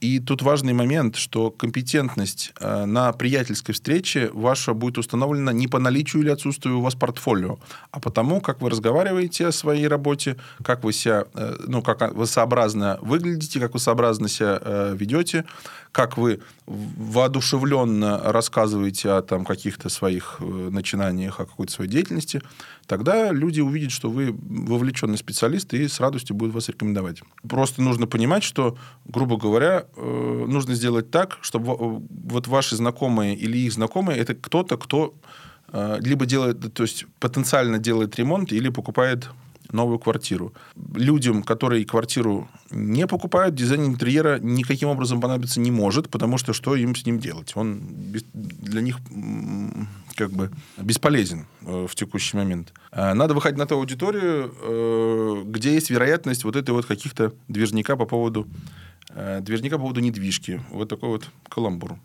И 0.00 0.18
тут 0.18 0.42
важный 0.42 0.72
момент, 0.72 1.14
что 1.14 1.52
компетентность 1.52 2.52
э, 2.58 2.84
на 2.86 3.12
приятельской 3.12 3.72
встрече 3.72 4.30
ваша 4.32 4.74
будет 4.74 4.98
установлена 4.98 5.52
не 5.52 5.68
по 5.68 5.78
наличию 5.78 6.22
или 6.22 6.30
отсутствию 6.30 6.78
у 6.78 6.80
вас 6.80 6.96
портфолио, 6.96 7.60
а 7.92 8.00
потому, 8.00 8.40
как 8.40 8.60
вы 8.60 8.70
разговариваете 8.70 9.46
о 9.46 9.52
своей 9.52 9.86
работе, 9.86 10.36
как 10.64 10.82
вы 10.82 10.92
себя, 10.92 11.26
э, 11.34 11.56
ну, 11.68 11.82
как 11.82 12.14
вы 12.14 12.26
сообразно 12.26 12.98
выглядите, 13.00 13.60
как 13.60 13.74
вы 13.74 13.78
сообразно 13.78 14.28
себя 14.28 14.58
э, 14.60 14.96
ведете, 14.98 15.44
как 15.92 16.18
вы 16.18 16.40
воодушевленно 16.66 18.32
рассказываете 18.32 19.10
о 19.10 19.22
там, 19.22 19.44
каких-то 19.44 19.88
своих 19.88 20.38
начинаниях, 20.40 21.38
о 21.38 21.46
какой-то 21.46 21.72
своей 21.72 21.90
деятельности, 21.90 22.42
тогда 22.86 23.32
люди 23.32 23.60
увидят, 23.60 23.92
что 23.92 24.10
вы 24.10 24.32
вовлеченный 24.32 25.18
специалист 25.18 25.72
и 25.74 25.88
с 25.88 26.00
радостью 26.00 26.36
будут 26.36 26.54
вас 26.54 26.68
рекомендовать. 26.68 27.22
Просто 27.48 27.82
нужно 27.82 28.06
понимать, 28.06 28.42
что, 28.42 28.76
грубо 29.04 29.36
говоря, 29.36 29.86
Э, 29.96 30.44
нужно 30.48 30.74
сделать 30.74 31.10
так, 31.10 31.38
чтобы 31.42 31.76
вот 31.76 32.48
ваши 32.48 32.76
знакомые 32.76 33.36
или 33.36 33.58
их 33.58 33.72
знакомые 33.72 34.18
это 34.18 34.34
кто-то, 34.34 34.76
кто 34.76 35.14
э, 35.72 35.98
либо 36.00 36.26
делает, 36.26 36.74
то 36.74 36.82
есть 36.82 37.06
потенциально 37.20 37.78
делает 37.78 38.16
ремонт 38.16 38.52
или 38.52 38.68
покупает 38.68 39.30
новую 39.72 39.98
квартиру. 39.98 40.52
Людям, 40.94 41.42
которые 41.42 41.84
квартиру 41.84 42.48
не 42.70 43.06
покупают, 43.06 43.54
дизайн 43.54 43.86
интерьера 43.86 44.38
никаким 44.38 44.88
образом 44.88 45.20
понадобиться 45.20 45.60
не 45.60 45.70
может, 45.70 46.08
потому 46.08 46.38
что 46.38 46.52
что 46.52 46.76
им 46.76 46.94
с 46.94 47.04
ним 47.06 47.18
делать? 47.18 47.52
Он 47.54 47.80
для 48.32 48.80
них 48.80 48.98
как 50.14 50.30
бы 50.30 50.50
бесполезен 50.78 51.46
э, 51.62 51.86
в 51.88 51.94
текущий 51.94 52.36
момент. 52.36 52.72
Надо 52.92 53.34
выходить 53.34 53.58
на 53.58 53.66
ту 53.66 53.76
аудиторию, 53.76 55.44
где 55.46 55.72
есть 55.72 55.90
вероятность 55.90 56.44
вот 56.44 56.56
этой 56.56 56.70
вот 56.72 56.84
каких-то 56.84 57.32
движника 57.48 57.96
по 57.96 58.04
поводу 58.04 58.46
Э, 59.14 59.40
движника 59.40 59.76
по 59.76 59.82
поводу 59.82 60.00
недвижки. 60.00 60.60
Вот 60.70 60.88
такой 60.88 61.10
вот 61.10 61.28
каламбур. 61.48 61.98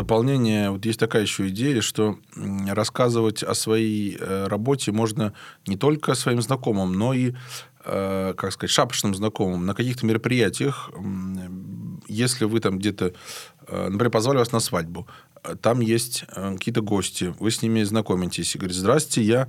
Дополнение, 0.00 0.70
вот 0.70 0.86
есть 0.86 0.98
такая 0.98 1.20
еще 1.22 1.48
идея, 1.48 1.82
что 1.82 2.18
рассказывать 2.68 3.42
о 3.42 3.52
своей 3.52 4.16
э, 4.18 4.46
работе 4.46 4.92
можно 4.92 5.34
не 5.66 5.76
только 5.76 6.14
своим 6.14 6.40
знакомым, 6.40 6.94
но 6.94 7.12
и, 7.12 7.34
э, 7.84 8.32
как 8.34 8.50
сказать, 8.50 8.70
шапочным 8.70 9.14
знакомым 9.14 9.66
на 9.66 9.74
каких-то 9.74 10.06
мероприятиях. 10.06 10.90
Если 12.08 12.46
вы 12.46 12.60
там 12.60 12.78
где-то, 12.78 13.12
например, 13.68 14.08
позвали 14.10 14.38
вас 14.38 14.52
на 14.52 14.60
свадьбу, 14.60 15.06
там 15.60 15.80
есть 15.80 16.24
какие-то 16.34 16.80
гости, 16.80 17.34
вы 17.38 17.50
с 17.50 17.60
ними 17.60 17.82
знакомитесь 17.82 18.54
и 18.54 18.58
говорите, 18.58 18.80
здравствуйте, 18.80 19.28
я 19.28 19.48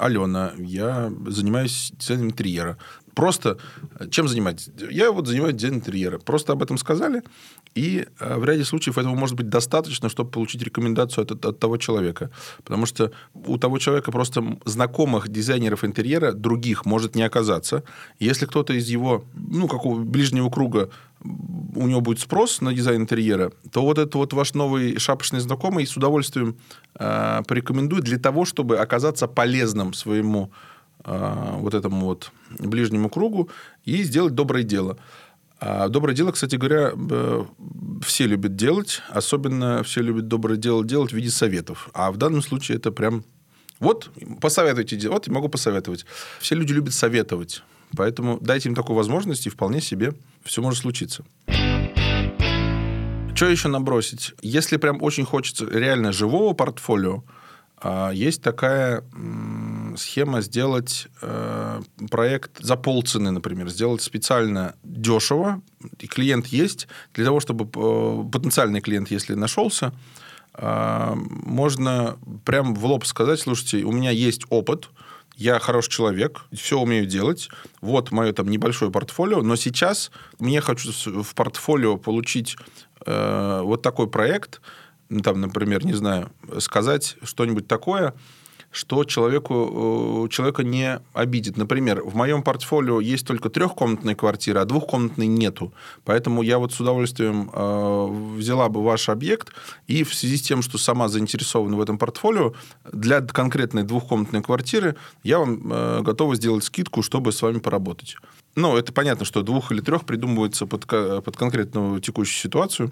Алена, 0.00 0.52
я 0.58 1.12
занимаюсь 1.28 1.92
дизайном 1.96 2.30
интерьера. 2.30 2.76
Просто 3.14 3.58
э, 3.98 4.08
чем 4.10 4.28
занимаетесь? 4.28 4.70
Я 4.90 5.12
вот 5.12 5.26
занимаюсь 5.26 5.54
дизайном 5.54 5.80
интерьера. 5.80 6.18
Просто 6.18 6.52
об 6.52 6.62
этом 6.62 6.78
сказали, 6.78 7.22
и 7.74 8.06
э, 8.20 8.36
в 8.36 8.44
ряде 8.44 8.64
случаев 8.64 8.98
этого 8.98 9.14
может 9.14 9.36
быть 9.36 9.48
достаточно, 9.48 10.08
чтобы 10.08 10.30
получить 10.30 10.62
рекомендацию 10.62 11.24
от, 11.24 11.44
от 11.44 11.58
того 11.58 11.76
человека. 11.76 12.30
Потому 12.64 12.86
что 12.86 13.12
у 13.34 13.58
того 13.58 13.78
человека 13.78 14.12
просто 14.12 14.58
знакомых 14.64 15.28
дизайнеров 15.28 15.84
интерьера 15.84 16.32
других 16.32 16.86
может 16.86 17.14
не 17.14 17.22
оказаться. 17.22 17.82
Если 18.18 18.46
кто-то 18.46 18.72
из 18.74 18.88
его, 18.88 19.24
ну, 19.34 19.68
какого 19.68 20.00
ближнего 20.00 20.50
круга 20.50 20.90
у 21.74 21.86
него 21.86 22.00
будет 22.00 22.20
спрос 22.20 22.60
на 22.60 22.74
дизайн 22.74 23.02
интерьера, 23.02 23.50
то 23.72 23.82
вот 23.82 23.98
этот 23.98 24.14
вот 24.14 24.32
ваш 24.32 24.54
новый 24.54 24.98
шапочный 24.98 25.40
знакомый 25.40 25.86
с 25.86 25.96
удовольствием 25.96 26.56
э, 26.98 27.42
порекомендует 27.46 28.04
для 28.04 28.18
того, 28.18 28.44
чтобы 28.44 28.76
оказаться 28.78 29.26
полезным 29.26 29.94
своему 29.94 30.52
вот 31.04 31.74
этому 31.74 32.06
вот 32.06 32.32
ближнему 32.58 33.10
кругу 33.10 33.50
и 33.84 34.02
сделать 34.02 34.34
доброе 34.34 34.62
дело. 34.64 34.98
А 35.60 35.88
доброе 35.88 36.14
дело, 36.14 36.32
кстати 36.32 36.56
говоря, 36.56 36.92
все 38.02 38.26
любят 38.26 38.56
делать, 38.56 39.02
особенно 39.08 39.82
все 39.82 40.02
любят 40.02 40.28
доброе 40.28 40.56
дело 40.56 40.84
делать 40.84 41.12
в 41.12 41.16
виде 41.16 41.30
советов. 41.30 41.88
А 41.94 42.10
в 42.10 42.16
данном 42.16 42.42
случае 42.42 42.78
это 42.78 42.90
прям 42.90 43.24
вот, 43.80 44.10
посоветуйте, 44.40 45.08
вот 45.08 45.28
могу 45.28 45.48
посоветовать. 45.48 46.06
Все 46.40 46.54
люди 46.54 46.72
любят 46.72 46.94
советовать, 46.94 47.62
поэтому 47.96 48.38
дайте 48.40 48.68
им 48.68 48.74
такую 48.74 48.96
возможность, 48.96 49.46
и 49.46 49.50
вполне 49.50 49.80
себе 49.80 50.14
все 50.44 50.62
может 50.62 50.80
случиться. 50.80 51.24
Что 53.34 53.48
еще 53.48 53.68
набросить? 53.68 54.32
Если 54.42 54.76
прям 54.76 55.02
очень 55.02 55.24
хочется 55.24 55.66
реально 55.66 56.12
живого 56.12 56.54
портфолио, 56.54 57.24
а, 57.76 58.10
есть 58.12 58.42
такая 58.42 59.02
схема 59.96 60.40
сделать 60.40 61.08
э, 61.22 61.80
проект 62.10 62.58
за 62.60 62.76
полцены, 62.76 63.30
например, 63.30 63.68
сделать 63.68 64.02
специально 64.02 64.74
дешево, 64.82 65.62
и 65.98 66.06
клиент 66.06 66.46
есть, 66.46 66.88
для 67.14 67.24
того, 67.24 67.40
чтобы 67.40 67.64
э, 67.64 68.30
потенциальный 68.30 68.80
клиент, 68.80 69.10
если 69.10 69.34
нашелся, 69.34 69.92
э, 70.54 71.12
можно 71.14 72.16
прям 72.44 72.74
в 72.74 72.84
лоб 72.84 73.06
сказать, 73.06 73.40
слушайте, 73.40 73.84
у 73.84 73.92
меня 73.92 74.10
есть 74.10 74.42
опыт, 74.50 74.90
я 75.36 75.58
хороший 75.58 75.90
человек, 75.90 76.42
все 76.52 76.78
умею 76.78 77.06
делать, 77.06 77.48
вот 77.80 78.12
мое 78.12 78.32
там 78.32 78.48
небольшое 78.48 78.90
портфолио, 78.92 79.42
но 79.42 79.56
сейчас 79.56 80.10
мне 80.38 80.60
хочу 80.60 80.92
в 81.22 81.34
портфолио 81.34 81.96
получить 81.96 82.56
вот 83.04 83.82
такой 83.82 84.08
проект, 84.08 84.62
там, 85.22 85.40
например, 85.40 85.84
не 85.84 85.92
знаю, 85.92 86.30
сказать 86.60 87.16
что-нибудь 87.22 87.66
такое, 87.66 88.14
что 88.74 89.04
человеку, 89.04 90.28
человека 90.30 90.64
не 90.64 91.00
обидит. 91.12 91.56
Например, 91.56 92.02
в 92.02 92.16
моем 92.16 92.42
портфолио 92.42 93.00
есть 93.00 93.24
только 93.24 93.48
трехкомнатные 93.48 94.16
квартиры, 94.16 94.58
а 94.58 94.64
двухкомнатной 94.64 95.28
нету. 95.28 95.72
Поэтому 96.04 96.42
я 96.42 96.58
вот 96.58 96.72
с 96.72 96.80
удовольствием 96.80 97.50
э, 97.52 98.36
взяла 98.36 98.68
бы 98.68 98.82
ваш 98.82 99.08
объект 99.08 99.52
и 99.86 100.02
в 100.02 100.12
связи 100.12 100.36
с 100.38 100.42
тем, 100.42 100.60
что 100.60 100.76
сама 100.76 101.06
заинтересована 101.08 101.76
в 101.76 101.80
этом 101.80 101.98
портфолио, 101.98 102.52
для 102.92 103.20
конкретной 103.20 103.84
двухкомнатной 103.84 104.42
квартиры 104.42 104.96
я 105.22 105.38
вам 105.38 105.72
э, 105.72 106.00
готова 106.02 106.34
сделать 106.34 106.64
скидку, 106.64 107.02
чтобы 107.02 107.30
с 107.30 107.40
вами 107.42 107.60
поработать. 107.60 108.16
Ну, 108.56 108.76
это 108.76 108.92
понятно, 108.92 109.24
что 109.24 109.42
двух 109.42 109.70
или 109.70 109.80
трех 109.80 110.04
придумывается 110.04 110.66
под, 110.66 110.84
под 110.86 111.36
конкретную 111.36 112.00
текущую 112.00 112.40
ситуацию. 112.40 112.90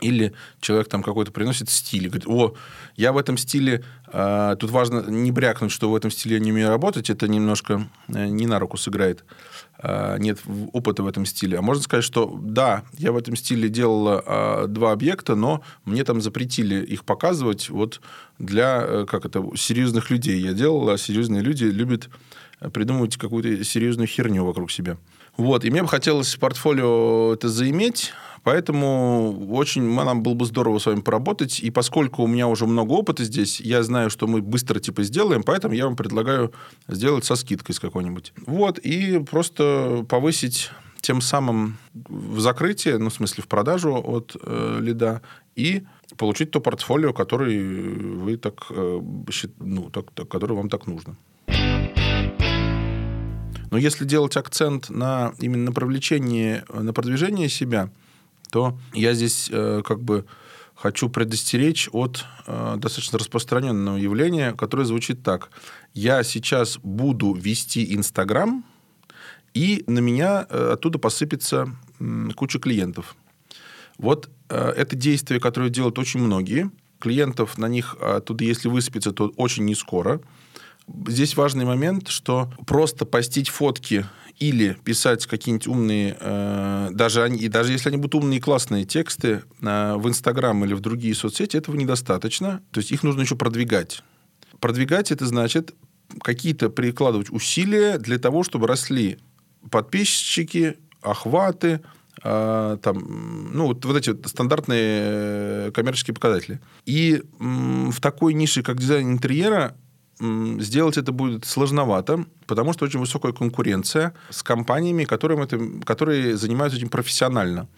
Или 0.00 0.32
человек 0.60 0.88
там 0.88 1.02
какой-то 1.02 1.32
приносит 1.32 1.68
стиль, 1.68 2.08
говорит, 2.08 2.26
о, 2.26 2.54
я 2.96 3.12
в 3.12 3.18
этом 3.18 3.36
стиле, 3.36 3.84
э, 4.12 4.56
тут 4.58 4.70
важно 4.70 5.04
не 5.08 5.30
брякнуть, 5.30 5.72
что 5.72 5.90
в 5.90 5.94
этом 5.94 6.10
стиле 6.10 6.36
я 6.36 6.40
не 6.40 6.52
умею 6.52 6.68
работать, 6.68 7.10
это 7.10 7.28
немножко 7.28 7.88
э, 8.08 8.26
не 8.26 8.46
на 8.46 8.58
руку 8.58 8.76
сыграет. 8.76 9.24
Э, 9.80 10.16
нет 10.18 10.40
опыта 10.72 11.02
в 11.02 11.06
этом 11.06 11.24
стиле. 11.24 11.58
А 11.58 11.62
можно 11.62 11.82
сказать, 11.82 12.04
что 12.04 12.36
да, 12.42 12.82
я 12.94 13.12
в 13.12 13.16
этом 13.16 13.36
стиле 13.36 13.68
делала 13.68 14.22
э, 14.26 14.66
два 14.68 14.92
объекта, 14.92 15.36
но 15.36 15.62
мне 15.84 16.02
там 16.02 16.20
запретили 16.20 16.84
их 16.84 17.04
показывать 17.04 17.70
вот 17.70 18.00
для, 18.38 18.82
э, 18.82 19.06
как 19.08 19.24
это, 19.24 19.44
серьезных 19.56 20.10
людей 20.10 20.40
я 20.40 20.52
делала, 20.52 20.94
а 20.94 20.98
серьезные 20.98 21.42
люди 21.42 21.64
любят 21.64 22.08
придумывать 22.72 23.16
какую-то 23.16 23.62
серьезную 23.62 24.08
херню 24.08 24.44
вокруг 24.44 24.72
себя. 24.72 24.96
Вот, 25.36 25.64
и 25.64 25.70
мне 25.70 25.82
бы 25.82 25.88
хотелось 25.88 26.34
портфолио 26.34 27.32
это 27.34 27.48
заиметь, 27.48 28.12
Поэтому 28.42 29.48
очень 29.50 29.82
нам 29.82 30.22
было 30.22 30.34
бы 30.34 30.46
здорово 30.46 30.78
с 30.78 30.86
вами 30.86 31.00
поработать. 31.00 31.60
И 31.60 31.70
поскольку 31.70 32.22
у 32.22 32.26
меня 32.26 32.48
уже 32.48 32.66
много 32.66 32.92
опыта 32.92 33.24
здесь, 33.24 33.60
я 33.60 33.82
знаю, 33.82 34.10
что 34.10 34.26
мы 34.26 34.42
быстро 34.42 34.80
типа 34.80 35.02
сделаем, 35.02 35.42
поэтому 35.42 35.74
я 35.74 35.84
вам 35.84 35.96
предлагаю 35.96 36.52
сделать 36.86 37.24
со 37.24 37.36
скидкой 37.36 37.74
с 37.74 37.80
какой-нибудь. 37.80 38.32
Вот, 38.46 38.78
и 38.78 39.18
просто 39.18 40.04
повысить 40.08 40.70
тем 41.00 41.20
самым 41.20 41.78
в 41.94 42.40
закрытие, 42.40 42.98
ну, 42.98 43.08
в 43.08 43.14
смысле, 43.14 43.42
в 43.44 43.48
продажу 43.48 43.94
от 43.94 44.36
э, 44.42 44.78
лида, 44.80 45.22
и 45.54 45.84
получить 46.16 46.50
то 46.50 46.60
портфолио, 46.60 47.12
который 47.12 47.58
вы 47.60 48.36
так, 48.36 48.66
э, 48.70 49.00
ну, 49.58 49.90
так, 49.90 50.10
так, 50.12 50.28
который 50.28 50.56
вам 50.56 50.68
так 50.68 50.86
нужно. 50.86 51.16
Но 53.70 53.76
если 53.76 54.06
делать 54.06 54.36
акцент 54.36 54.88
на 54.88 55.34
именно 55.40 55.66
на 55.66 55.72
привлечение, 55.72 56.64
на 56.72 56.92
продвижение 56.92 57.48
себя– 57.48 57.90
то 58.50 58.78
я 58.92 59.14
здесь 59.14 59.48
э, 59.50 59.82
как 59.84 60.02
бы 60.02 60.24
хочу 60.74 61.08
предостеречь 61.08 61.88
от 61.92 62.24
э, 62.46 62.74
достаточно 62.78 63.18
распространенного 63.18 63.96
явления, 63.96 64.52
которое 64.52 64.84
звучит 64.84 65.22
так. 65.22 65.50
Я 65.94 66.22
сейчас 66.22 66.78
буду 66.82 67.34
вести 67.34 67.94
Инстаграм, 67.94 68.64
и 69.54 69.82
на 69.86 69.98
меня 69.98 70.46
э, 70.48 70.70
оттуда 70.74 70.98
посыпется 70.98 71.74
э, 71.98 72.28
куча 72.36 72.58
клиентов. 72.58 73.16
Вот 73.98 74.30
э, 74.48 74.72
это 74.76 74.94
действие, 74.94 75.40
которое 75.40 75.70
делают 75.70 75.98
очень 75.98 76.20
многие. 76.20 76.70
Клиентов 77.00 77.58
на 77.58 77.66
них 77.66 77.96
оттуда, 78.00 78.44
если 78.44 78.68
высыпется, 78.68 79.12
то 79.12 79.32
очень 79.36 79.64
не 79.64 79.74
скоро. 79.74 80.20
Здесь 81.06 81.36
важный 81.36 81.64
момент, 81.64 82.08
что 82.08 82.50
просто 82.66 83.04
постить 83.04 83.48
фотки 83.48 84.06
или 84.38 84.76
писать 84.84 85.26
какие-нибудь 85.26 85.66
умные, 85.66 86.16
э, 86.18 86.88
даже, 86.92 87.22
они, 87.22 87.38
и 87.38 87.48
даже 87.48 87.72
если 87.72 87.88
они 87.88 87.98
будут 87.98 88.16
умные 88.16 88.38
и 88.38 88.40
классные 88.40 88.84
тексты 88.84 89.42
э, 89.60 89.94
в 89.96 90.08
Инстаграм 90.08 90.64
или 90.64 90.74
в 90.74 90.80
другие 90.80 91.14
соцсети, 91.14 91.56
этого 91.56 91.76
недостаточно. 91.76 92.62
То 92.70 92.78
есть 92.78 92.92
их 92.92 93.02
нужно 93.02 93.22
еще 93.22 93.36
продвигать. 93.36 94.02
Продвигать 94.60 95.10
это 95.10 95.26
значит 95.26 95.74
какие-то 96.22 96.70
прикладывать 96.70 97.30
усилия 97.30 97.98
для 97.98 98.18
того, 98.18 98.42
чтобы 98.42 98.66
росли 98.66 99.18
подписчики, 99.70 100.76
охваты, 101.02 101.80
э, 102.22 102.78
там, 102.82 103.50
ну, 103.52 103.66
вот, 103.66 103.84
вот 103.84 103.96
эти 103.96 104.16
стандартные 104.26 105.00
э, 105.02 105.70
коммерческие 105.74 106.14
показатели. 106.14 106.60
И 106.86 107.22
м, 107.40 107.90
в 107.90 108.00
такой 108.00 108.34
нише, 108.34 108.62
как 108.62 108.78
дизайн 108.78 109.12
интерьера, 109.12 109.76
сделать 110.20 110.96
это 110.96 111.12
будет 111.12 111.44
сложновато, 111.44 112.24
потому 112.46 112.72
что 112.72 112.84
очень 112.84 113.00
высокая 113.00 113.32
конкуренция 113.32 114.14
с 114.30 114.42
компаниями, 114.42 115.04
которые, 115.04 115.42
это, 115.42 115.60
которые 115.84 116.36
занимаются 116.36 116.78
этим 116.78 116.88
профессионально. 116.88 117.68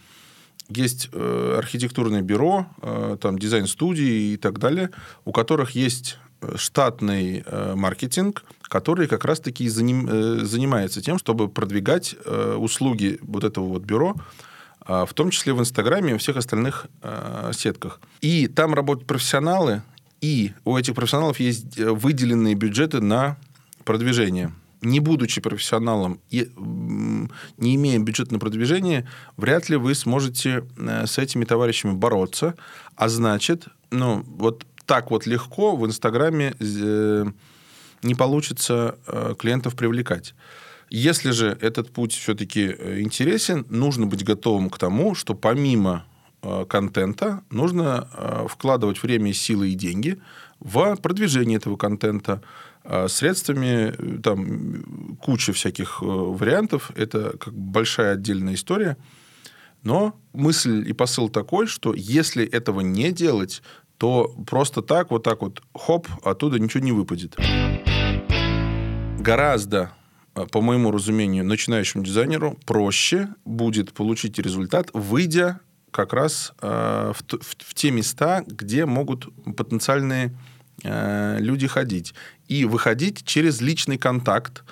Есть 0.69 1.09
э, 1.13 1.55
архитектурное 1.59 2.23
бюро, 2.23 2.67
э, 2.81 3.17
там 3.21 3.39
дизайн-студии 3.39 4.33
и 4.33 4.37
так 4.37 4.59
далее, 4.59 4.91
у 5.25 5.33
которых 5.33 5.73
есть 5.73 6.19
э, 6.41 6.57
штатный 6.57 7.43
э, 7.45 7.75
маркетинг, 7.75 8.45
который 8.63 9.09
как 9.09 9.25
раз-таки 9.25 9.69
заним, 9.69 10.09
э, 10.09 10.45
занимается 10.45 11.03
тем, 11.03 11.19
чтобы 11.19 11.49
продвигать 11.49 12.15
э, 12.25 12.55
услуги 12.55 13.19
вот 13.23 13.43
этого 13.43 13.67
вот 13.67 13.83
бюро, 13.83 14.15
э, 14.87 15.05
в 15.09 15.13
том 15.13 15.31
числе 15.31 15.55
в 15.55 15.61
Инстаграме 15.61 16.15
и 16.15 16.19
всех 16.19 16.37
остальных 16.37 16.87
э, 17.03 17.51
сетках. 17.53 18.01
И 18.21 18.47
там 18.47 18.73
работают 18.73 19.09
профессионалы, 19.09 19.83
и 20.21 20.53
у 20.65 20.77
этих 20.77 20.95
профессионалов 20.95 21.41
есть 21.41 21.79
э, 21.79 21.91
выделенные 21.91 22.55
бюджеты 22.55 23.01
на 23.01 23.37
продвижение. 23.85 24.53
Не 24.83 25.01
будучи 25.01 25.41
профессионалом 25.41 26.21
и 26.31 26.51
не 27.59 27.75
имея 27.75 27.99
бюджета 27.99 28.33
на 28.33 28.39
продвижение, 28.39 29.07
вряд 29.37 29.69
ли 29.69 29.77
вы 29.77 29.95
сможете 29.95 30.65
э, 30.77 31.07
с 31.07 31.19
этими 31.19 31.45
товарищами 31.45 31.93
бороться. 31.93 32.55
А 32.97 33.09
значит, 33.09 33.67
ну, 33.91 34.25
вот 34.27 34.67
так 34.87 35.11
вот 35.11 35.27
легко 35.27 35.77
в 35.77 35.87
Инстаграме 35.87 36.55
э, 36.59 37.27
не 38.03 38.15
получится 38.15 38.97
клиентов 39.39 39.75
привлекать. 39.75 40.35
Если 40.89 41.31
же 41.31 41.57
этот 41.61 41.93
путь 41.93 42.13
все-таки 42.13 42.75
интересен, 42.99 43.67
нужно 43.69 44.07
быть 44.07 44.25
готовым 44.25 44.71
к 44.71 44.79
тому, 44.79 45.15
что 45.15 45.35
помимо 45.35 46.05
контента 46.69 47.43
нужно 47.51 48.09
э, 48.13 48.47
вкладывать 48.49 49.03
время, 49.03 49.33
силы 49.33 49.71
и 49.71 49.75
деньги 49.75 50.21
в 50.59 50.97
продвижение 50.97 51.59
этого 51.59 51.77
контента. 51.77 52.43
Э, 52.85 53.09
средствами, 53.09 54.21
там 54.21 55.17
куча 55.21 55.53
всяких 55.53 56.01
вариантов, 56.01 56.91
это 56.97 57.37
как 57.39 57.53
большая 57.55 58.15
отдельная 58.15 58.55
история, 58.55 58.97
но 59.83 60.19
мысль 60.33 60.89
и 60.89 60.93
посыл 60.93 61.29
такой, 61.29 61.67
что 61.67 61.95
если 61.95 62.45
этого 62.45 62.81
не 62.81 63.13
делать, 63.13 63.63
то 63.99 64.35
просто 64.47 64.81
так, 64.81 65.11
вот 65.11 65.23
так 65.23 65.43
вот, 65.43 65.63
хоп, 65.75 66.09
оттуда 66.25 66.59
ничего 66.59 66.83
не 66.83 66.93
выпадет. 66.93 67.37
Гораздо 69.19 69.93
по 70.53 70.61
моему 70.61 70.91
разумению, 70.91 71.45
начинающему 71.45 72.05
дизайнеру 72.05 72.57
проще 72.65 73.29
будет 73.45 73.93
получить 73.93 74.39
результат, 74.39 74.89
выйдя 74.95 75.61
как 75.91 76.13
раз 76.13 76.53
э, 76.61 77.13
в, 77.15 77.23
в, 77.33 77.57
в 77.59 77.75
те 77.75 77.91
места, 77.91 78.45
где 78.47 78.87
могут 78.87 79.29
потенциальные 79.57 80.35
э, 80.83 81.39
люди 81.41 81.67
ходить. 81.67 82.15
И 82.49 82.65
выходить 82.65 83.25
через 83.25 83.61
личный 83.61 83.99
контакт, 83.99 84.65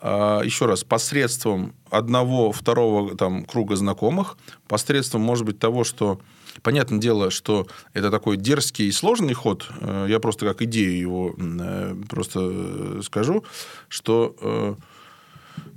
э, 0.00 0.40
еще 0.44 0.66
раз, 0.66 0.84
посредством 0.84 1.74
одного, 1.90 2.52
второго 2.52 3.16
там, 3.16 3.44
круга 3.44 3.76
знакомых, 3.76 4.36
посредством, 4.66 5.22
может 5.22 5.44
быть, 5.44 5.58
того, 5.58 5.84
что... 5.84 6.20
Понятное 6.62 6.98
дело, 6.98 7.30
что 7.30 7.68
это 7.92 8.10
такой 8.10 8.36
дерзкий 8.36 8.88
и 8.88 8.92
сложный 8.92 9.32
ход. 9.32 9.70
Э, 9.80 10.06
я 10.08 10.18
просто 10.18 10.44
как 10.44 10.60
идею 10.62 10.98
его 10.98 11.34
э, 11.38 11.94
просто 12.08 12.40
э, 12.42 13.00
скажу, 13.04 13.44
что 13.88 14.76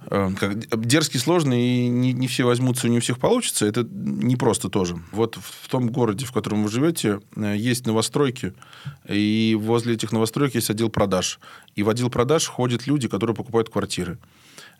как, 0.09 0.85
дерзкий, 0.85 1.19
сложный, 1.19 1.61
и 1.61 1.87
не, 1.87 2.11
не 2.11 2.27
все 2.27 2.43
возьмутся, 2.43 2.89
не 2.89 2.97
у 2.97 3.01
всех 3.01 3.17
получится, 3.17 3.65
это 3.65 3.87
не 3.91 4.35
просто 4.35 4.69
тоже. 4.69 5.01
Вот 5.11 5.37
в 5.37 5.69
том 5.69 5.89
городе, 5.89 6.25
в 6.25 6.31
котором 6.31 6.63
вы 6.63 6.69
живете, 6.69 7.21
э, 7.35 7.55
есть 7.55 7.85
новостройки, 7.87 8.53
и 9.07 9.57
возле 9.59 9.93
этих 9.93 10.11
новостроек 10.11 10.55
есть 10.55 10.69
отдел 10.69 10.89
продаж. 10.89 11.39
И 11.75 11.83
в 11.83 11.89
отдел 11.89 12.09
продаж 12.09 12.47
ходят 12.47 12.87
люди, 12.87 13.07
которые 13.07 13.35
покупают 13.35 13.69
квартиры. 13.69 14.17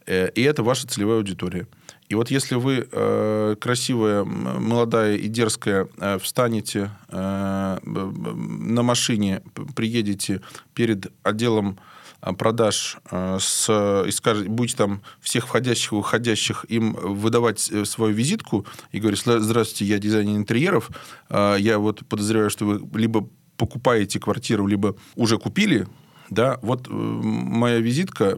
Э, 0.06 0.30
и 0.30 0.42
это 0.42 0.64
ваша 0.64 0.88
целевая 0.88 1.18
аудитория. 1.18 1.68
И 2.10 2.16
вот 2.16 2.30
если 2.30 2.56
вы 2.56 2.88
э, 2.92 3.56
красивая, 3.60 4.26
молодая 4.26 5.16
и 5.16 5.30
дерзкая 5.30 5.88
э, 5.98 6.20
встанете 6.20 6.92
э, 7.08 7.78
на 7.84 8.84
машине, 8.84 9.44
приедете 9.76 10.42
перед 10.74 11.12
отделом 11.24 11.78
Э, 11.78 11.92
продаж 12.38 12.98
э, 13.10 13.38
с, 13.40 14.04
и 14.08 14.12
скажет, 14.12 14.48
будете 14.48 14.78
там 14.78 15.02
всех 15.20 15.48
входящих 15.48 15.92
и 15.92 15.96
выходящих 15.96 16.66
им 16.70 16.94
выдавать 16.94 17.70
э, 17.72 17.86
свою 17.86 18.14
визитку 18.14 18.66
и 18.92 19.00
говорить, 19.00 19.22
здравствуйте, 19.26 19.86
я 19.86 20.00
дизайнер 20.00 20.36
интерьеров, 20.38 20.90
я 21.30 21.78
вот 21.78 22.06
подозреваю, 22.08 22.50
что 22.50 22.66
вы 22.66 23.00
либо 23.00 23.28
покупаете 23.58 24.20
квартиру, 24.20 24.68
либо 24.68 24.96
уже 25.16 25.38
купили, 25.38 25.88
да, 26.32 26.58
вот 26.62 26.88
моя 26.90 27.80
визитка, 27.80 28.38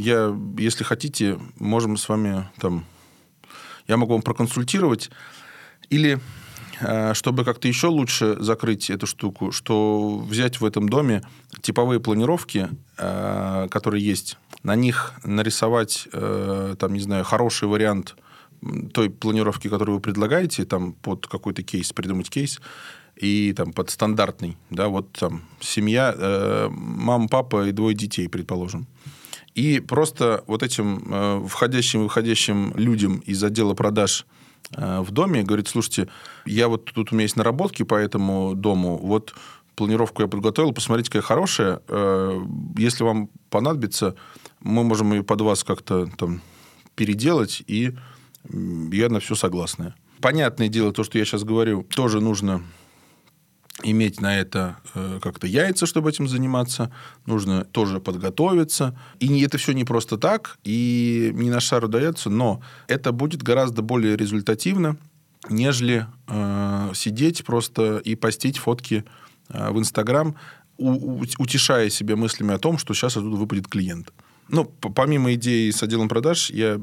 я, 0.00 0.34
если 0.58 0.84
хотите, 0.84 1.38
можем 1.58 1.96
с 1.96 2.08
вами 2.08 2.48
там, 2.58 2.84
я 3.86 3.96
могу 3.96 4.14
вам 4.14 4.22
проконсультировать, 4.22 5.10
или 5.90 6.14
э, 6.14 6.18
чтобы 7.14 7.44
как-то 7.44 7.68
еще 7.68 7.88
лучше 7.88 8.36
закрыть 8.38 8.90
эту 8.90 9.06
штуку, 9.06 9.52
что 9.52 10.18
взять 10.18 10.60
в 10.60 10.64
этом 10.64 10.88
доме 10.88 11.22
типовые 11.62 12.00
планировки, 12.00 12.68
э, 12.98 13.68
которые 13.70 14.04
есть, 14.04 14.38
на 14.62 14.74
них 14.74 15.12
нарисовать, 15.24 16.08
там, 16.12 16.92
не 16.92 17.00
знаю, 17.00 17.24
хороший 17.24 17.68
вариант 17.68 18.16
той 18.92 19.10
планировки, 19.10 19.68
которую 19.68 19.96
вы 19.96 20.02
предлагаете, 20.02 20.64
там, 20.64 20.92
под 20.92 21.26
какой-то 21.26 21.62
кейс, 21.62 21.92
придумать 21.92 22.30
кейс, 22.30 22.60
и 23.16 23.52
там 23.56 23.72
под 23.72 23.90
стандартный, 23.90 24.56
да, 24.70 24.88
вот 24.88 25.12
там 25.12 25.42
семья, 25.60 26.14
э, 26.16 26.68
мама, 26.70 27.28
папа 27.28 27.66
и 27.66 27.72
двое 27.72 27.94
детей, 27.94 28.28
предположим. 28.28 28.86
И 29.54 29.80
просто 29.80 30.44
вот 30.46 30.62
этим 30.62 31.02
э, 31.10 31.46
входящим 31.48 32.00
и 32.00 32.02
выходящим 32.04 32.74
людям 32.76 33.18
из 33.20 33.42
отдела 33.42 33.72
продаж 33.72 34.26
э, 34.26 34.45
в 34.70 35.10
доме 35.10 35.42
говорит, 35.42 35.68
слушайте, 35.68 36.08
я 36.44 36.68
вот 36.68 36.86
тут 36.86 37.12
у 37.12 37.14
меня 37.14 37.22
есть 37.22 37.36
наработки 37.36 37.82
по 37.84 37.94
этому 37.94 38.54
дому, 38.54 38.98
вот 38.98 39.34
планировку 39.76 40.22
я 40.22 40.28
подготовил, 40.28 40.72
посмотрите, 40.72 41.10
какая 41.10 41.22
хорошая. 41.22 41.80
Э, 41.88 42.40
если 42.76 43.04
вам 43.04 43.28
понадобится, 43.50 44.16
мы 44.60 44.82
можем 44.82 45.12
ее 45.12 45.22
под 45.22 45.42
вас 45.42 45.62
как-то 45.62 46.06
там 46.18 46.40
переделать, 46.96 47.62
и 47.66 47.92
я 48.50 49.08
на 49.08 49.20
все 49.20 49.34
согласна. 49.34 49.94
Понятное 50.20 50.68
дело, 50.68 50.92
то, 50.92 51.04
что 51.04 51.18
я 51.18 51.24
сейчас 51.24 51.44
говорю, 51.44 51.84
тоже 51.84 52.20
нужно 52.20 52.62
иметь 53.82 54.20
на 54.20 54.38
это 54.38 54.76
э, 54.94 55.18
как-то 55.22 55.46
яйца, 55.46 55.86
чтобы 55.86 56.10
этим 56.10 56.28
заниматься, 56.28 56.90
нужно 57.26 57.64
тоже 57.64 58.00
подготовиться. 58.00 58.98
И 59.20 59.42
это 59.42 59.58
все 59.58 59.72
не 59.72 59.84
просто 59.84 60.16
так, 60.16 60.58
и 60.64 61.30
не 61.34 61.50
на 61.50 61.60
шару 61.60 61.88
дается, 61.88 62.30
но 62.30 62.62
это 62.88 63.12
будет 63.12 63.42
гораздо 63.42 63.82
более 63.82 64.16
результативно, 64.16 64.96
нежели 65.50 66.06
э, 66.28 66.90
сидеть 66.94 67.44
просто 67.44 67.98
и 67.98 68.14
постить 68.14 68.58
фотки 68.58 69.04
э, 69.48 69.70
в 69.70 69.78
Инстаграм, 69.78 70.36
утешая 70.78 71.88
себя 71.88 72.16
мыслями 72.16 72.54
о 72.54 72.58
том, 72.58 72.78
что 72.78 72.92
сейчас 72.94 73.16
оттуда 73.16 73.36
выпадет 73.36 73.66
клиент. 73.66 74.12
Ну, 74.48 74.64
помимо 74.64 75.34
идеи 75.34 75.70
с 75.70 75.82
отделом 75.82 76.08
продаж, 76.08 76.50
я 76.50 76.80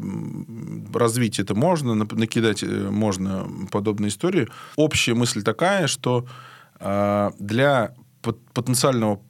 развить 0.93 1.39
это 1.39 1.56
можно, 1.56 1.95
накидать 1.95 2.62
э, 2.62 2.67
можно 2.67 3.47
подобные 3.71 4.10
истории. 4.10 4.47
Общая 4.75 5.13
мысль 5.13 5.43
такая, 5.43 5.88
что 5.88 6.25
для 7.39 7.93
потенциального 8.54 9.22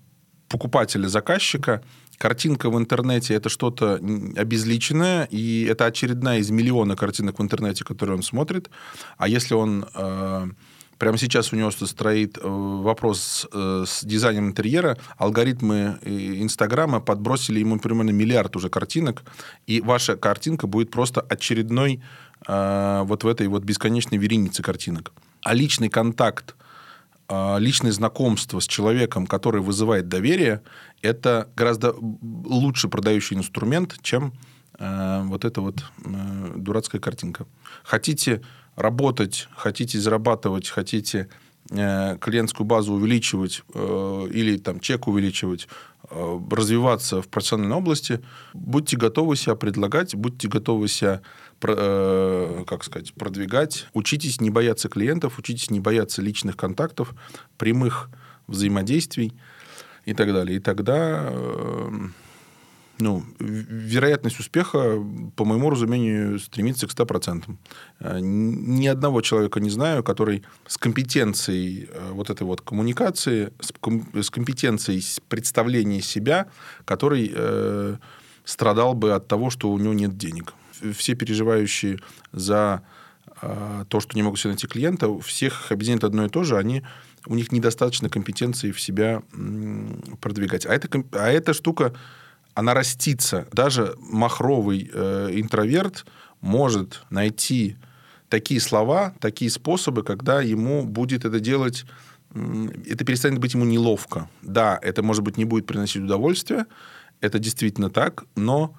покупателя, 0.47 1.07
заказчика, 1.07 1.83
картинка 2.17 2.69
в 2.69 2.77
интернете 2.77 3.33
это 3.33 3.49
что-то 3.49 3.95
обезличенное, 3.95 5.27
и 5.31 5.65
это 5.69 5.85
очередная 5.85 6.39
из 6.39 6.51
миллиона 6.51 6.95
картинок 6.95 7.39
в 7.39 7.41
интернете, 7.41 7.83
которые 7.83 8.17
он 8.17 8.23
смотрит. 8.23 8.69
А 9.17 9.27
если 9.27 9.55
он 9.55 9.85
э, 9.93 10.47
прямо 10.97 11.17
сейчас 11.17 11.51
у 11.53 11.55
него 11.55 11.71
стоит 11.71 12.37
э, 12.37 12.41
вопрос 12.43 13.47
э, 13.51 13.85
с 13.87 14.05
дизайном 14.05 14.47
интерьера, 14.47 14.97
алгоритмы 15.17 15.97
Инстаграма 16.03 17.01
подбросили 17.01 17.59
ему 17.59 17.79
примерно 17.79 18.11
миллиард 18.11 18.55
уже 18.55 18.69
картинок, 18.69 19.23
и 19.67 19.81
ваша 19.81 20.15
картинка 20.15 20.67
будет 20.67 20.91
просто 20.91 21.21
очередной 21.21 22.01
э, 22.47 23.01
вот 23.05 23.23
в 23.23 23.27
этой 23.27 23.47
вот 23.47 23.63
бесконечной 23.63 24.17
веренице 24.17 24.61
картинок. 24.63 25.11
А 25.41 25.53
личный 25.53 25.89
контакт 25.89 26.55
а, 26.55 26.62
личное 27.29 27.91
знакомство 27.91 28.59
с 28.59 28.67
человеком, 28.67 29.25
который 29.27 29.61
вызывает 29.61 30.07
доверие, 30.07 30.61
это 31.01 31.49
гораздо 31.55 31.93
лучше 31.99 32.87
продающий 32.87 33.37
инструмент, 33.37 33.97
чем 34.01 34.33
э, 34.79 35.21
вот 35.25 35.45
эта 35.45 35.61
вот 35.61 35.83
э, 36.03 36.53
дурацкая 36.55 37.01
картинка. 37.01 37.45
Хотите 37.83 38.41
работать, 38.75 39.47
хотите 39.55 39.99
зарабатывать, 39.99 40.69
хотите 40.69 41.29
э, 41.69 42.17
клиентскую 42.19 42.65
базу 42.65 42.93
увеличивать 42.93 43.63
или 43.73 44.57
там 44.57 44.79
чек 44.79 45.07
увеличивать, 45.07 45.67
развиваться 46.09 47.21
в 47.21 47.27
профессиональной 47.27 47.77
области, 47.77 48.21
будьте 48.53 48.97
готовы 48.97 49.35
себя 49.35 49.55
предлагать, 49.55 50.15
будьте 50.15 50.47
готовы 50.47 50.87
себя 50.87 51.21
Э, 51.65 52.63
как 52.67 52.83
сказать, 52.83 53.13
продвигать. 53.13 53.87
Учитесь 53.93 54.41
не 54.41 54.49
бояться 54.49 54.89
клиентов, 54.89 55.39
учитесь 55.39 55.69
не 55.69 55.79
бояться 55.79 56.21
личных 56.21 56.57
контактов, 56.57 57.13
прямых 57.57 58.09
взаимодействий 58.47 59.33
и 60.05 60.13
так 60.13 60.33
далее. 60.33 60.57
И 60.57 60.59
тогда 60.59 61.29
э, 61.29 61.89
ну, 62.99 63.23
вероятность 63.39 64.39
успеха, 64.39 65.01
по 65.35 65.45
моему 65.45 65.69
разумению, 65.69 66.37
стремится 66.39 66.87
к 66.87 66.91
100%. 66.91 67.55
Э, 67.99 68.19
ни 68.19 68.87
одного 68.87 69.21
человека 69.21 69.61
не 69.61 69.69
знаю, 69.69 70.03
который 70.03 70.43
с 70.67 70.77
компетенцией 70.77 71.89
вот 72.11 72.29
этой 72.29 72.43
вот 72.43 72.59
коммуникации, 72.59 73.53
с 73.61 74.29
компетенцией 74.29 75.01
представления 75.29 76.01
себя, 76.01 76.47
который 76.83 77.31
э, 77.33 77.95
страдал 78.43 78.95
бы 78.95 79.13
от 79.13 79.27
того, 79.29 79.49
что 79.49 79.71
у 79.71 79.77
него 79.77 79.93
нет 79.93 80.17
денег 80.17 80.53
все 80.91 81.15
переживающие 81.15 81.99
за 82.31 82.83
а, 83.41 83.85
то, 83.85 83.99
что 83.99 84.15
не 84.15 84.23
могут 84.23 84.39
себе 84.39 84.51
найти 84.51 84.67
клиента, 84.67 85.17
всех 85.19 85.71
объединяет 85.71 86.03
одно 86.03 86.25
и 86.25 86.29
то 86.29 86.43
же, 86.43 86.57
они, 86.57 86.83
у 87.25 87.35
них 87.35 87.51
недостаточно 87.51 88.09
компетенции 88.09 88.71
в 88.71 88.81
себя 88.81 89.21
продвигать. 90.21 90.65
А, 90.65 90.73
это, 90.73 91.03
а 91.13 91.29
эта 91.29 91.53
штука, 91.53 91.93
она 92.53 92.73
растится. 92.73 93.47
Даже 93.51 93.95
махровый 93.99 94.89
э, 94.93 95.29
интроверт 95.33 96.05
может 96.41 97.03
найти 97.09 97.77
такие 98.29 98.59
слова, 98.59 99.13
такие 99.19 99.49
способы, 99.51 100.03
когда 100.03 100.41
ему 100.41 100.83
будет 100.85 101.25
это 101.25 101.39
делать, 101.39 101.85
это 102.33 103.05
перестанет 103.05 103.39
быть 103.39 103.53
ему 103.53 103.65
неловко. 103.65 104.29
Да, 104.41 104.79
это, 104.81 105.03
может 105.03 105.23
быть, 105.23 105.37
не 105.37 105.45
будет 105.45 105.65
приносить 105.65 106.01
удовольствие, 106.01 106.65
это 107.21 107.39
действительно 107.39 107.89
так, 107.89 108.25
но 108.35 108.75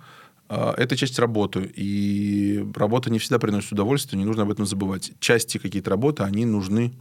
это 0.49 0.97
часть 0.97 1.19
работы, 1.19 1.71
и 1.75 2.67
работа 2.75 3.11
не 3.11 3.19
всегда 3.19 3.39
приносит 3.39 3.73
удовольствие, 3.73 4.19
не 4.19 4.27
нужно 4.27 4.43
об 4.43 4.51
этом 4.51 4.67
забывать. 4.67 5.13
Части 5.19 5.59
какие-то 5.59 5.91
работы, 5.91 6.23
они 6.23 6.45
нужны, 6.45 6.93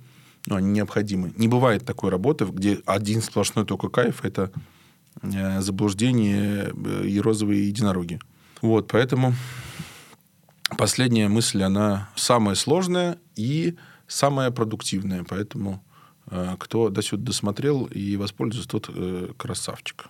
ну, 0.45 0.55
они 0.55 0.71
необходимы. 0.71 1.33
Не 1.37 1.47
бывает 1.47 1.85
такой 1.85 2.09
работы, 2.09 2.45
где 2.45 2.79
один 2.85 3.21
сплошной 3.21 3.65
только 3.65 3.89
кайф, 3.89 4.25
это 4.25 4.51
э, 5.21 5.61
заблуждение 5.61 6.73
э, 6.73 7.05
и 7.07 7.19
розовые 7.19 7.67
единороги. 7.67 8.19
Вот, 8.61 8.87
поэтому 8.89 9.33
последняя 10.77 11.27
мысль, 11.29 11.63
она 11.63 12.09
самая 12.15 12.55
сложная 12.55 13.17
и 13.35 13.75
самая 14.07 14.51
продуктивная, 14.51 15.23
поэтому 15.23 15.81
э, 16.29 16.55
кто 16.59 16.89
до 16.89 17.01
сюда 17.01 17.27
досмотрел 17.27 17.85
и 17.85 18.17
воспользуется, 18.17 18.69
тот 18.69 18.89
красавчик. 19.37 20.07